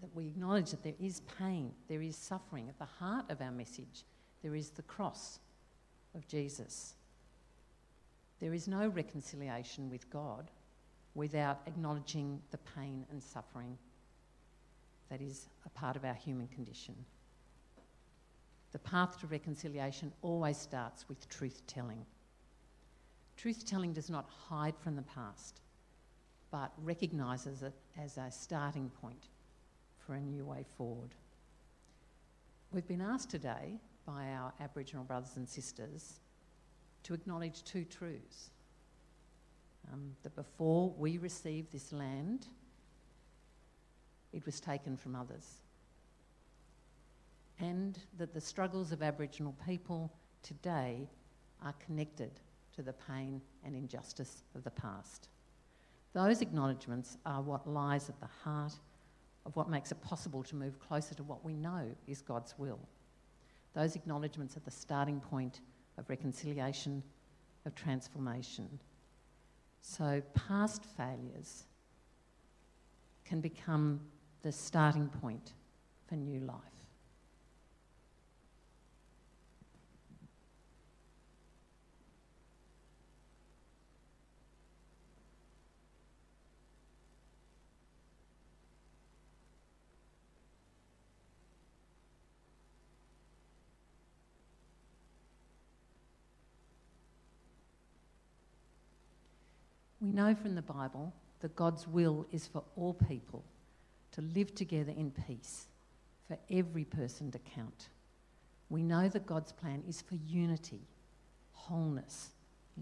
that 0.00 0.12
we 0.16 0.26
acknowledge 0.26 0.72
that 0.72 0.82
there 0.82 0.94
is 0.98 1.20
pain, 1.38 1.70
there 1.86 2.02
is 2.02 2.16
suffering. 2.16 2.68
At 2.68 2.80
the 2.80 3.04
heart 3.04 3.30
of 3.30 3.40
our 3.40 3.52
message, 3.52 4.02
there 4.42 4.56
is 4.56 4.70
the 4.70 4.82
cross 4.82 5.38
of 6.16 6.26
Jesus. 6.26 6.94
There 8.44 8.52
is 8.52 8.68
no 8.68 8.88
reconciliation 8.88 9.88
with 9.88 10.10
God 10.10 10.50
without 11.14 11.62
acknowledging 11.66 12.42
the 12.50 12.58
pain 12.76 13.06
and 13.10 13.22
suffering 13.22 13.78
that 15.08 15.22
is 15.22 15.48
a 15.64 15.70
part 15.70 15.96
of 15.96 16.04
our 16.04 16.12
human 16.12 16.48
condition. 16.48 16.94
The 18.72 18.80
path 18.80 19.18
to 19.20 19.26
reconciliation 19.28 20.12
always 20.20 20.58
starts 20.58 21.08
with 21.08 21.26
truth 21.30 21.62
telling. 21.66 22.04
Truth 23.38 23.64
telling 23.64 23.94
does 23.94 24.10
not 24.10 24.28
hide 24.28 24.76
from 24.76 24.94
the 24.94 25.02
past, 25.04 25.62
but 26.50 26.70
recognises 26.82 27.62
it 27.62 27.72
as 27.98 28.18
a 28.18 28.30
starting 28.30 28.90
point 29.00 29.28
for 29.96 30.16
a 30.16 30.20
new 30.20 30.44
way 30.44 30.66
forward. 30.76 31.14
We've 32.72 32.86
been 32.86 33.00
asked 33.00 33.30
today 33.30 33.80
by 34.04 34.32
our 34.32 34.52
Aboriginal 34.60 35.04
brothers 35.04 35.38
and 35.38 35.48
sisters 35.48 36.20
to 37.04 37.14
acknowledge 37.14 37.62
two 37.64 37.84
truths. 37.84 38.50
Um, 39.92 40.16
that 40.22 40.34
before 40.34 40.94
we 40.96 41.18
received 41.18 41.70
this 41.70 41.92
land, 41.92 42.46
it 44.32 44.44
was 44.46 44.58
taken 44.60 44.96
from 44.96 45.14
others. 45.14 45.46
And 47.60 47.98
that 48.18 48.34
the 48.34 48.40
struggles 48.40 48.92
of 48.92 49.02
Aboriginal 49.02 49.54
people 49.66 50.10
today 50.42 51.08
are 51.62 51.74
connected 51.84 52.30
to 52.74 52.82
the 52.82 52.94
pain 52.94 53.40
and 53.64 53.76
injustice 53.76 54.42
of 54.54 54.64
the 54.64 54.70
past. 54.70 55.28
Those 56.14 56.40
acknowledgements 56.40 57.18
are 57.26 57.42
what 57.42 57.68
lies 57.68 58.08
at 58.08 58.18
the 58.20 58.28
heart 58.42 58.72
of 59.46 59.54
what 59.56 59.68
makes 59.68 59.92
it 59.92 60.02
possible 60.02 60.42
to 60.44 60.56
move 60.56 60.78
closer 60.80 61.14
to 61.14 61.22
what 61.22 61.44
we 61.44 61.54
know 61.54 61.94
is 62.06 62.22
God's 62.22 62.54
will. 62.58 62.80
Those 63.74 63.96
acknowledgements 63.96 64.56
are 64.56 64.60
the 64.60 64.70
starting 64.70 65.20
point 65.20 65.60
of 65.98 66.08
reconciliation, 66.08 67.02
of 67.66 67.74
transformation. 67.74 68.78
So, 69.80 70.22
past 70.34 70.84
failures 70.96 71.64
can 73.24 73.40
become 73.40 74.00
the 74.42 74.52
starting 74.52 75.08
point 75.08 75.52
for 76.06 76.16
new 76.16 76.40
life. 76.40 76.58
We 100.03 100.03
know 100.14 100.34
from 100.34 100.54
the 100.54 100.62
Bible 100.62 101.12
that 101.40 101.56
God's 101.56 101.86
will 101.86 102.26
is 102.32 102.46
for 102.46 102.62
all 102.76 102.94
people 102.94 103.44
to 104.12 104.22
live 104.22 104.54
together 104.54 104.92
in 104.96 105.10
peace, 105.26 105.66
for 106.28 106.38
every 106.50 106.84
person 106.84 107.30
to 107.32 107.38
count. 107.38 107.88
We 108.70 108.82
know 108.82 109.08
that 109.08 109.26
God's 109.26 109.52
plan 109.52 109.82
is 109.88 110.00
for 110.00 110.14
unity, 110.26 110.80
wholeness 111.52 112.30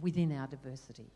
within 0.00 0.36
our 0.36 0.46
diversity. 0.46 1.10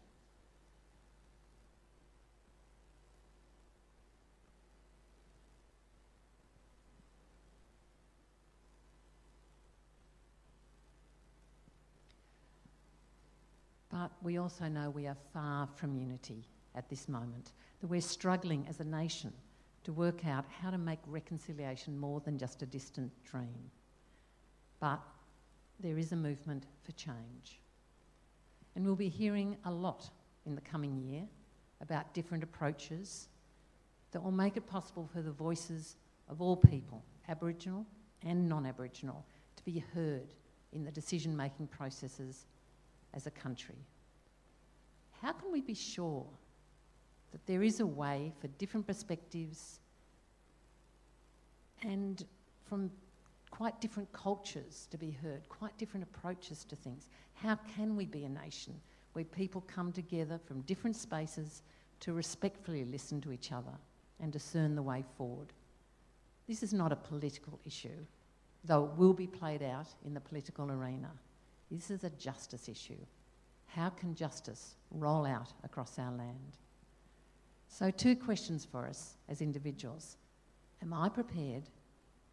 But 14.06 14.12
we 14.22 14.38
also 14.38 14.68
know 14.68 14.88
we 14.88 15.08
are 15.08 15.16
far 15.32 15.66
from 15.74 15.96
unity 15.96 16.46
at 16.76 16.88
this 16.88 17.08
moment, 17.08 17.54
that 17.80 17.88
we're 17.88 18.00
struggling 18.00 18.64
as 18.68 18.78
a 18.78 18.84
nation 18.84 19.32
to 19.82 19.92
work 19.92 20.24
out 20.24 20.44
how 20.62 20.70
to 20.70 20.78
make 20.78 21.00
reconciliation 21.08 21.98
more 21.98 22.20
than 22.20 22.38
just 22.38 22.62
a 22.62 22.66
distant 22.66 23.10
dream. 23.24 23.68
But 24.78 25.00
there 25.80 25.98
is 25.98 26.12
a 26.12 26.16
movement 26.16 26.66
for 26.84 26.92
change. 26.92 27.58
And 28.76 28.84
we'll 28.84 28.94
be 28.94 29.08
hearing 29.08 29.56
a 29.64 29.72
lot 29.72 30.08
in 30.44 30.54
the 30.54 30.60
coming 30.60 30.96
year 30.96 31.24
about 31.80 32.14
different 32.14 32.44
approaches 32.44 33.26
that 34.12 34.22
will 34.22 34.30
make 34.30 34.56
it 34.56 34.68
possible 34.68 35.10
for 35.12 35.20
the 35.20 35.32
voices 35.32 35.96
of 36.28 36.40
all 36.40 36.56
people, 36.56 37.02
Aboriginal 37.28 37.84
and 38.24 38.48
non 38.48 38.66
Aboriginal, 38.66 39.26
to 39.56 39.64
be 39.64 39.82
heard 39.92 40.32
in 40.72 40.84
the 40.84 40.92
decision 40.92 41.36
making 41.36 41.66
processes 41.66 42.46
as 43.12 43.26
a 43.26 43.32
country. 43.32 43.74
How 45.22 45.32
can 45.32 45.52
we 45.52 45.60
be 45.60 45.74
sure 45.74 46.26
that 47.32 47.46
there 47.46 47.62
is 47.62 47.80
a 47.80 47.86
way 47.86 48.32
for 48.40 48.48
different 48.48 48.86
perspectives 48.86 49.80
and 51.82 52.24
from 52.68 52.90
quite 53.50 53.80
different 53.80 54.12
cultures 54.12 54.86
to 54.90 54.98
be 54.98 55.10
heard, 55.10 55.48
quite 55.48 55.76
different 55.78 56.04
approaches 56.04 56.64
to 56.64 56.76
things? 56.76 57.08
How 57.34 57.58
can 57.76 57.96
we 57.96 58.06
be 58.06 58.24
a 58.24 58.28
nation 58.28 58.74
where 59.12 59.24
people 59.24 59.62
come 59.66 59.92
together 59.92 60.38
from 60.46 60.60
different 60.62 60.96
spaces 60.96 61.62
to 62.00 62.12
respectfully 62.12 62.84
listen 62.84 63.20
to 63.22 63.32
each 63.32 63.52
other 63.52 63.72
and 64.20 64.32
discern 64.32 64.74
the 64.74 64.82
way 64.82 65.04
forward? 65.16 65.52
This 66.46 66.62
is 66.62 66.72
not 66.72 66.92
a 66.92 66.96
political 66.96 67.58
issue, 67.64 68.04
though 68.64 68.84
it 68.84 68.90
will 68.96 69.14
be 69.14 69.26
played 69.26 69.62
out 69.62 69.88
in 70.04 70.14
the 70.14 70.20
political 70.20 70.70
arena. 70.70 71.10
This 71.70 71.90
is 71.90 72.04
a 72.04 72.10
justice 72.10 72.68
issue. 72.68 73.04
How 73.76 73.90
can 73.90 74.14
justice 74.14 74.74
roll 74.90 75.26
out 75.26 75.52
across 75.62 75.98
our 75.98 76.10
land? 76.10 76.56
So, 77.68 77.90
two 77.90 78.16
questions 78.16 78.64
for 78.64 78.86
us 78.86 79.18
as 79.28 79.42
individuals. 79.42 80.16
Am 80.80 80.94
I 80.94 81.10
prepared 81.10 81.64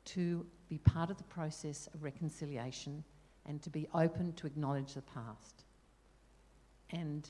to 0.05 0.45
be 0.69 0.77
part 0.77 1.09
of 1.09 1.17
the 1.17 1.25
process 1.25 1.89
of 1.93 2.01
reconciliation 2.01 3.03
and 3.45 3.61
to 3.61 3.69
be 3.69 3.89
open 3.93 4.31
to 4.33 4.47
acknowledge 4.47 4.93
the 4.93 5.01
past? 5.01 5.65
And 6.91 7.27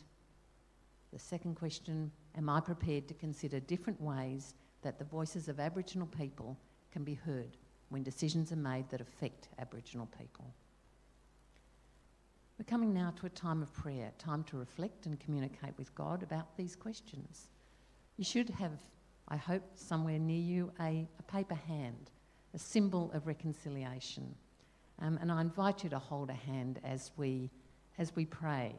the 1.11 1.17
second 1.17 1.55
question 1.55 2.11
Am 2.37 2.49
I 2.49 2.59
prepared 2.59 3.07
to 3.07 3.15
consider 3.15 3.59
different 3.61 3.99
ways 3.99 4.53
that 4.83 4.99
the 4.99 5.05
voices 5.05 5.47
of 5.47 5.59
Aboriginal 5.59 6.07
people 6.07 6.55
can 6.91 7.03
be 7.03 7.15
heard 7.15 7.57
when 7.89 8.03
decisions 8.03 8.51
are 8.51 8.57
made 8.57 8.89
that 8.89 9.01
affect 9.01 9.47
Aboriginal 9.57 10.07
people? 10.19 10.53
We're 12.59 12.65
coming 12.65 12.93
now 12.93 13.11
to 13.19 13.25
a 13.25 13.29
time 13.29 13.63
of 13.63 13.73
prayer, 13.73 14.11
time 14.19 14.43
to 14.45 14.57
reflect 14.57 15.07
and 15.07 15.19
communicate 15.19 15.73
with 15.77 15.93
God 15.95 16.21
about 16.21 16.55
these 16.55 16.75
questions. 16.75 17.47
You 18.17 18.23
should 18.23 18.49
have, 18.51 18.79
I 19.27 19.37
hope, 19.37 19.63
somewhere 19.73 20.19
near 20.19 20.39
you 20.39 20.71
a, 20.79 21.07
a 21.17 21.23
paper 21.23 21.55
hand, 21.55 22.11
a 22.53 22.59
symbol 22.59 23.11
of 23.13 23.25
reconciliation. 23.25 24.35
Um, 25.01 25.17
and 25.19 25.31
I 25.31 25.41
invite 25.41 25.83
you 25.83 25.89
to 25.89 25.99
hold 25.99 26.29
a 26.29 26.33
hand 26.33 26.79
as 26.83 27.11
we, 27.17 27.49
as 27.97 28.15
we 28.15 28.25
pray. 28.25 28.75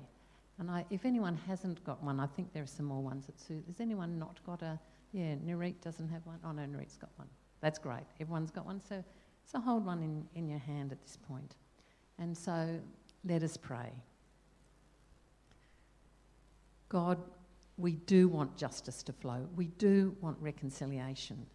And 0.61 0.70
I, 0.70 0.85
if 0.89 1.05
anyone 1.05 1.37
hasn't 1.49 1.83
got 1.83 2.01
one, 2.01 2.20
I 2.20 2.27
think 2.27 2.53
there 2.53 2.62
are 2.62 2.66
some 2.66 2.87
more 2.87 3.03
ones 3.03 3.29
at 3.29 3.41
suit. 3.41 3.64
Has 3.66 3.81
anyone 3.81 4.20
not 4.20 4.39
got 4.47 4.62
a? 4.62 4.79
Yeah, 5.12 5.35
Narit 5.45 5.81
doesn't 5.81 6.09
have 6.11 6.25
one. 6.27 6.39
Oh 6.45 6.53
no, 6.53 6.62
Narit's 6.62 6.97
got 6.97 7.11
one. 7.16 7.29
That's 7.61 7.81
great. 7.81 8.05
Everyone's 8.20 8.53
got 8.53 8.66
one. 8.66 8.81
So, 8.81 9.03
so 9.45 9.59
hold 9.59 9.85
one 9.85 10.01
in, 10.03 10.25
in 10.37 10.49
your 10.49 10.61
hand 10.61 10.93
at 10.93 11.03
this 11.03 11.18
point. 11.29 11.57
And 12.18 12.37
so 12.37 12.79
let 13.25 13.43
us 13.43 13.57
pray. 13.57 13.91
God, 16.89 17.18
we 17.77 17.93
do 17.93 18.29
want 18.29 18.57
justice 18.57 19.03
to 19.05 19.12
flow. 19.12 19.47
We 19.57 19.66
do 19.66 20.16
want 20.20 20.37
reconciliation. 20.41 21.47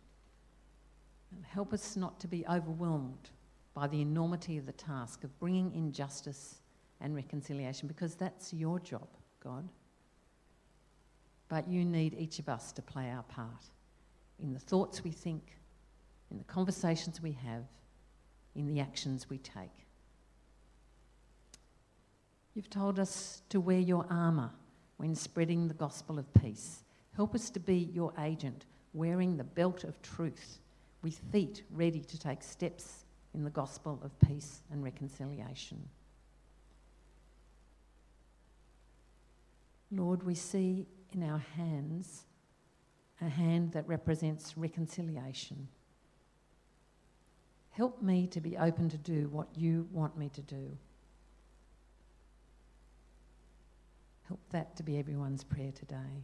Help 1.43 1.73
us 1.73 1.95
not 1.95 2.19
to 2.19 2.27
be 2.27 2.45
overwhelmed 2.47 3.29
by 3.73 3.87
the 3.87 4.01
enormity 4.01 4.57
of 4.57 4.65
the 4.65 4.73
task 4.73 5.23
of 5.23 5.39
bringing 5.39 5.73
in 5.73 5.91
justice 5.93 6.61
and 7.01 7.15
reconciliation 7.15 7.87
because 7.87 8.15
that's 8.15 8.53
your 8.53 8.79
job, 8.79 9.07
God. 9.41 9.67
But 11.47 11.67
you 11.67 11.85
need 11.85 12.15
each 12.17 12.39
of 12.39 12.49
us 12.49 12.71
to 12.73 12.81
play 12.81 13.09
our 13.09 13.23
part 13.23 13.65
in 14.41 14.53
the 14.53 14.59
thoughts 14.59 15.03
we 15.03 15.11
think, 15.11 15.55
in 16.31 16.37
the 16.37 16.43
conversations 16.43 17.21
we 17.21 17.31
have, 17.31 17.63
in 18.55 18.67
the 18.67 18.79
actions 18.79 19.29
we 19.29 19.37
take. 19.37 19.87
You've 22.59 22.69
told 22.69 22.99
us 22.99 23.41
to 23.51 23.61
wear 23.61 23.79
your 23.79 24.05
armour 24.09 24.51
when 24.97 25.15
spreading 25.15 25.69
the 25.69 25.73
gospel 25.73 26.19
of 26.19 26.33
peace. 26.33 26.83
Help 27.15 27.33
us 27.33 27.49
to 27.51 27.59
be 27.61 27.89
your 27.93 28.11
agent, 28.19 28.65
wearing 28.93 29.37
the 29.37 29.45
belt 29.45 29.85
of 29.85 30.01
truth, 30.01 30.59
with 31.01 31.21
feet 31.31 31.63
ready 31.71 32.01
to 32.01 32.19
take 32.19 32.43
steps 32.43 33.05
in 33.33 33.45
the 33.45 33.49
gospel 33.49 33.97
of 34.03 34.11
peace 34.27 34.59
and 34.73 34.83
reconciliation. 34.83 35.87
Lord, 39.89 40.23
we 40.23 40.35
see 40.35 40.85
in 41.13 41.23
our 41.23 41.41
hands 41.55 42.25
a 43.21 43.29
hand 43.29 43.71
that 43.71 43.87
represents 43.87 44.57
reconciliation. 44.57 45.69
Help 47.69 48.01
me 48.01 48.27
to 48.27 48.41
be 48.41 48.57
open 48.57 48.89
to 48.89 48.97
do 48.97 49.29
what 49.29 49.47
you 49.55 49.87
want 49.93 50.17
me 50.17 50.27
to 50.27 50.41
do. 50.41 50.77
Help 54.29 54.39
that 54.51 54.75
to 54.75 54.83
be 54.83 54.99
everyone's 54.99 55.43
prayer 55.43 55.71
today. 55.71 56.23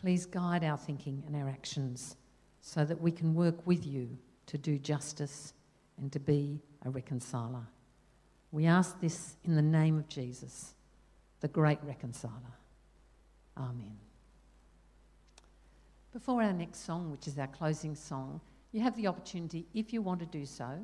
Please 0.00 0.26
guide 0.26 0.64
our 0.64 0.76
thinking 0.76 1.22
and 1.28 1.36
our 1.36 1.48
actions 1.48 2.16
so 2.60 2.84
that 2.84 3.00
we 3.00 3.12
can 3.12 3.36
work 3.36 3.64
with 3.68 3.86
you 3.86 4.18
to 4.46 4.58
do 4.58 4.78
justice 4.78 5.52
and 5.96 6.10
to 6.10 6.18
be 6.18 6.60
a 6.84 6.90
reconciler. 6.90 7.68
We 8.50 8.66
ask 8.66 8.98
this 8.98 9.36
in 9.44 9.54
the 9.54 9.62
name 9.62 9.98
of 9.98 10.08
Jesus, 10.08 10.74
the 11.38 11.46
great 11.46 11.78
reconciler. 11.84 12.32
Amen. 13.56 13.96
Before 16.12 16.42
our 16.42 16.52
next 16.52 16.84
song, 16.84 17.12
which 17.12 17.28
is 17.28 17.38
our 17.38 17.46
closing 17.46 17.94
song, 17.94 18.40
you 18.72 18.80
have 18.80 18.96
the 18.96 19.06
opportunity, 19.06 19.66
if 19.72 19.92
you 19.92 20.02
want 20.02 20.18
to 20.18 20.26
do 20.26 20.44
so, 20.44 20.80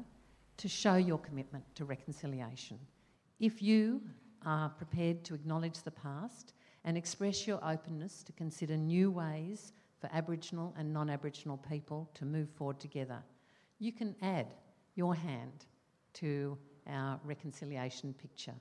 to 0.59 0.69
show 0.69 0.97
your 0.97 1.19
commitment 1.19 1.65
to 1.77 1.85
reconciliation. 1.85 2.79
If 3.41 3.63
you 3.63 4.03
are 4.45 4.69
prepared 4.69 5.25
to 5.25 5.35
acknowledge 5.35 5.83
the 5.83 5.91
past 5.91 6.53
and 6.85 6.97
express 6.97 7.47
your 7.47 7.61
openness 7.65 8.23
to 8.25 8.33
consider 8.33 8.77
new 8.77 9.11
ways 9.11 9.73
for 10.01 10.11
Aboriginal 10.13 10.75
and 10.77 10.93
non 10.93 11.11
Aboriginal 11.11 11.57
people 11.57 12.11
to 12.15 12.25
move 12.25 12.49
forward 12.51 12.81
together, 12.81 13.23
you 13.79 13.93
can 13.93 14.15
add 14.21 14.49
your 14.95 15.15
hand 15.15 15.67
to 16.15 16.59
our 16.89 17.21
reconciliation 17.25 18.13
picture, 18.15 18.55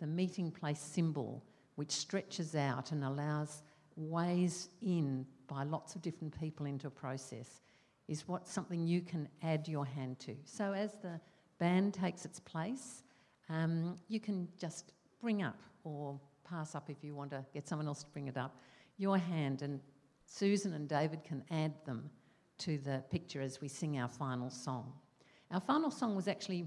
the 0.00 0.06
meeting 0.06 0.50
place 0.50 0.80
symbol, 0.80 1.44
which 1.74 1.90
stretches 1.90 2.54
out 2.54 2.92
and 2.92 3.04
allows 3.04 3.62
ways 3.96 4.70
in 4.80 5.26
by 5.48 5.64
lots 5.64 5.94
of 5.94 6.00
different 6.02 6.38
people 6.38 6.64
into 6.64 6.86
a 6.86 6.90
process, 6.90 7.60
is 8.08 8.26
what 8.26 8.48
something 8.48 8.86
you 8.86 9.02
can 9.02 9.28
add 9.42 9.68
your 9.68 9.84
hand 9.84 10.18
to. 10.20 10.34
So 10.44 10.72
as 10.72 10.92
the 11.02 11.20
band 11.62 11.94
takes 11.94 12.24
its 12.24 12.40
place, 12.40 13.04
um, 13.48 13.96
you 14.08 14.18
can 14.18 14.48
just 14.58 14.92
bring 15.20 15.42
up 15.42 15.60
or 15.84 16.18
pass 16.42 16.74
up 16.74 16.90
if 16.90 17.04
you 17.04 17.14
want 17.14 17.30
to 17.30 17.44
get 17.54 17.68
someone 17.68 17.86
else 17.86 18.02
to 18.02 18.10
bring 18.10 18.26
it 18.26 18.36
up 18.36 18.56
your 18.98 19.16
hand, 19.18 19.62
and 19.62 19.80
Susan 20.26 20.72
and 20.74 20.88
David 20.88 21.22
can 21.24 21.44
add 21.50 21.72
them 21.84 22.10
to 22.58 22.78
the 22.78 23.02
picture 23.10 23.40
as 23.40 23.60
we 23.60 23.68
sing 23.68 23.98
our 23.98 24.08
final 24.08 24.50
song. 24.50 24.92
Our 25.50 25.60
final 25.60 25.90
song 25.90 26.14
was 26.16 26.28
actually 26.28 26.66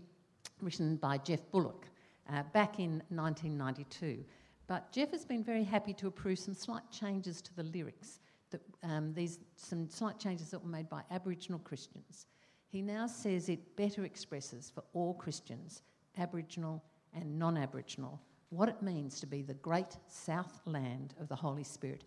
written 0.62 0.96
by 0.98 1.18
Geoff 1.18 1.42
Bullock 1.52 1.88
uh, 2.32 2.44
back 2.54 2.80
in 2.80 3.02
1992. 3.10 4.24
But 4.68 4.92
Geoff 4.92 5.12
has 5.12 5.26
been 5.26 5.44
very 5.44 5.64
happy 5.64 5.94
to 5.94 6.08
approve 6.08 6.40
some 6.40 6.54
slight 6.54 6.90
changes 6.92 7.42
to 7.42 7.56
the 7.56 7.64
lyrics. 7.64 8.20
That, 8.52 8.62
um, 8.84 9.14
these 9.14 9.40
some 9.56 9.90
slight 9.90 10.20
changes 10.20 10.52
that 10.52 10.62
were 10.64 10.70
made 10.70 10.90
by 10.90 11.02
Aboriginal 11.12 11.60
Christians. 11.60 12.28
He 12.76 12.82
now 12.82 13.08
says 13.08 13.48
it 13.48 13.78
better 13.78 14.04
expresses 14.04 14.70
for 14.70 14.84
all 14.92 15.14
Christians, 15.14 15.82
Aboriginal 16.18 16.84
and 17.14 17.40
non 17.40 17.56
Aboriginal, 17.56 18.20
what 18.50 18.68
it 18.68 18.82
means 18.82 19.22
to 19.22 19.26
be 19.26 19.42
the 19.42 19.54
great 19.54 19.96
south 20.10 20.60
land 20.66 21.14
of 21.22 21.30
the 21.30 21.38
Holy 21.38 21.64
Spirit, 21.64 22.04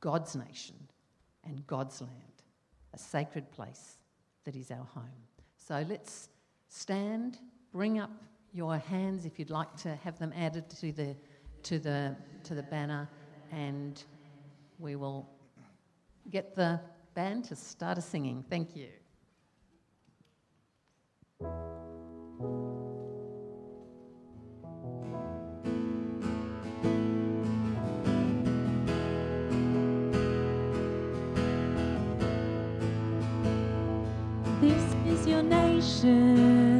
God's 0.00 0.34
nation 0.34 0.76
and 1.44 1.66
God's 1.66 2.00
land, 2.00 2.42
a 2.94 2.98
sacred 2.98 3.50
place 3.50 3.98
that 4.44 4.56
is 4.56 4.70
our 4.70 4.86
home. 4.94 5.20
So 5.58 5.84
let's 5.86 6.30
stand, 6.70 7.36
bring 7.70 7.98
up 7.98 8.24
your 8.54 8.78
hands 8.78 9.26
if 9.26 9.38
you'd 9.38 9.50
like 9.50 9.76
to 9.82 9.96
have 9.96 10.18
them 10.18 10.32
added 10.34 10.70
to 10.80 10.92
the, 10.92 11.14
to 11.64 11.78
the, 11.78 12.16
to 12.44 12.54
the 12.54 12.62
banner, 12.62 13.06
and 13.52 14.02
we 14.78 14.96
will 14.96 15.28
get 16.30 16.54
the 16.54 16.80
band 17.12 17.44
to 17.44 17.54
start 17.54 17.98
a 17.98 18.00
singing. 18.00 18.42
Thank 18.48 18.74
you. 18.74 18.88
Is 35.76 36.75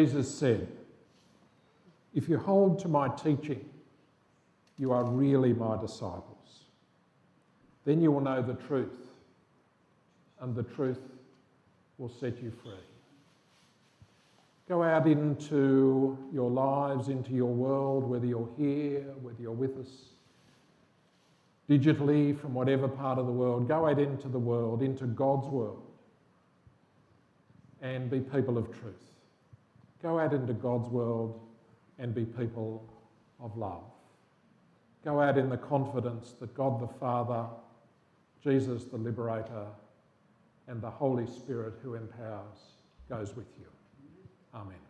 Jesus 0.00 0.34
said, 0.34 0.66
If 2.14 2.26
you 2.26 2.38
hold 2.38 2.78
to 2.78 2.88
my 2.88 3.08
teaching, 3.08 3.62
you 4.78 4.92
are 4.92 5.04
really 5.04 5.52
my 5.52 5.78
disciples. 5.78 6.64
Then 7.84 8.00
you 8.00 8.10
will 8.10 8.22
know 8.22 8.40
the 8.40 8.54
truth, 8.54 9.10
and 10.40 10.54
the 10.54 10.62
truth 10.62 11.02
will 11.98 12.08
set 12.08 12.42
you 12.42 12.50
free. 12.62 12.72
Go 14.70 14.82
out 14.82 15.06
into 15.06 16.16
your 16.32 16.50
lives, 16.50 17.08
into 17.08 17.32
your 17.32 17.52
world, 17.52 18.08
whether 18.08 18.24
you're 18.24 18.48
here, 18.56 19.04
whether 19.20 19.42
you're 19.42 19.52
with 19.52 19.76
us 19.76 19.90
digitally 21.68 22.38
from 22.40 22.54
whatever 22.54 22.88
part 22.88 23.18
of 23.18 23.26
the 23.26 23.32
world. 23.32 23.68
Go 23.68 23.86
out 23.86 23.98
into 23.98 24.28
the 24.28 24.38
world, 24.38 24.80
into 24.80 25.04
God's 25.04 25.48
world, 25.48 25.82
and 27.82 28.10
be 28.10 28.20
people 28.20 28.56
of 28.56 28.70
truth. 28.80 29.09
Go 30.02 30.18
out 30.18 30.32
into 30.32 30.52
God's 30.52 30.88
world 30.88 31.40
and 31.98 32.14
be 32.14 32.24
people 32.24 32.88
of 33.38 33.56
love. 33.56 33.84
Go 35.04 35.20
out 35.20 35.38
in 35.38 35.48
the 35.48 35.56
confidence 35.56 36.34
that 36.40 36.54
God 36.54 36.80
the 36.80 36.88
Father, 36.98 37.46
Jesus 38.42 38.84
the 38.84 38.96
Liberator, 38.96 39.66
and 40.68 40.80
the 40.80 40.90
Holy 40.90 41.26
Spirit 41.26 41.74
who 41.82 41.94
empowers 41.94 42.74
goes 43.08 43.34
with 43.34 43.48
you. 43.58 43.66
Amen. 44.54 44.89